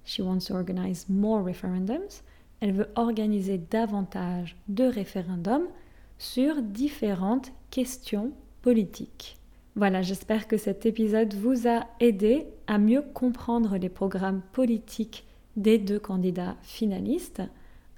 She 0.06 0.22
wants 0.22 0.46
to 0.48 0.54
organize 0.54 1.06
more 1.10 1.44
referendums 1.44 2.24
elle 2.64 2.72
veut 2.72 2.88
organiser 2.96 3.58
davantage 3.58 4.56
de 4.70 4.86
référendums 4.86 5.68
sur 6.18 6.62
différentes 6.62 7.52
questions 7.72 8.32
politiques. 8.62 9.38
Voilà, 9.76 10.02
j'espère 10.02 10.48
que 10.48 10.56
cet 10.56 10.86
épisode 10.86 11.34
vous 11.34 11.68
a 11.68 11.86
aidé 12.00 12.48
à 12.68 12.78
mieux 12.78 13.02
comprendre 13.02 13.76
les 13.76 13.90
programmes 13.90 14.42
politiques 14.54 15.26
des 15.58 15.78
deux 15.78 16.00
candidats 16.00 16.56
finalistes. 16.62 17.42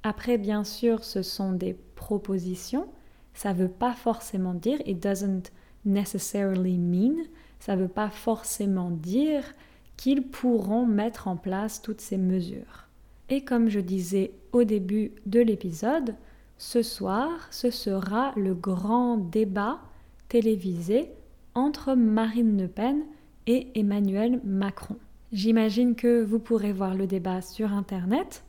Après, 0.02 0.40
bien 0.40 0.64
sûr, 0.64 1.04
ce 1.04 1.22
sont 1.22 1.52
des 1.52 1.76
propositions. 1.94 2.88
Ça 3.36 3.54
veut 3.54 3.70
pas 3.70 3.94
forcément 3.94 4.56
dire, 4.56 4.80
it 4.88 5.02
doesn't 5.02 5.52
necessarily 5.86 6.78
mean, 6.80 7.26
ça 7.60 7.76
veut 7.76 7.88
pas 7.88 8.10
forcément 8.10 8.90
dire 8.90 9.44
qu'ils 9.98 10.24
pourront 10.24 10.88
mettre 10.88 11.28
en 11.28 11.38
place 11.38 11.82
toutes 11.82 12.02
ces 12.02 12.18
mesures. 12.18 12.88
Et 13.30 13.44
comme 13.44 13.70
je 13.70 13.80
disais 13.80 14.32
au 14.52 14.64
début 14.64 15.12
de 15.26 15.40
l'épisode, 15.40 16.16
ce 16.58 16.82
soir, 16.82 17.30
ce 17.52 17.70
sera 17.70 18.34
le 18.36 18.54
grand 18.54 19.18
débat 19.18 19.80
télévisé 20.30 21.12
entre 21.54 21.96
Marine 21.96 22.62
Le 22.62 22.68
Pen 22.68 23.04
et 23.48 23.68
Emmanuel 23.76 24.42
Macron. 24.44 24.98
J'imagine 25.32 25.96
que 25.96 26.24
vous 26.24 26.40
pourrez 26.40 26.72
voir 26.72 26.96
le 26.96 27.08
débat 27.08 27.42
sur 27.42 27.74
Internet, 27.74 28.44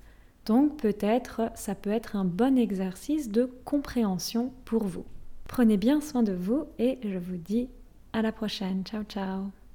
donc 0.47 0.77
peut-être 0.77 1.51
ça 1.55 1.75
peut 1.75 1.91
être 1.91 2.17
un 2.17 2.25
bon 2.25 2.57
exercice 2.57 3.29
de 3.29 3.51
compréhension 3.65 4.53
pour 4.65 4.85
vous. 4.85 5.05
Prenez 5.49 5.77
bien 5.77 6.01
soin 6.01 6.23
de 6.23 6.33
vous 6.33 6.65
et 6.79 6.99
je 7.03 7.19
vous 7.19 7.37
dis 7.37 7.69
à 8.13 8.23
la 8.23 8.33
prochaine. 8.33 8.85
Ciao 8.85 9.03
ciao 9.05 9.66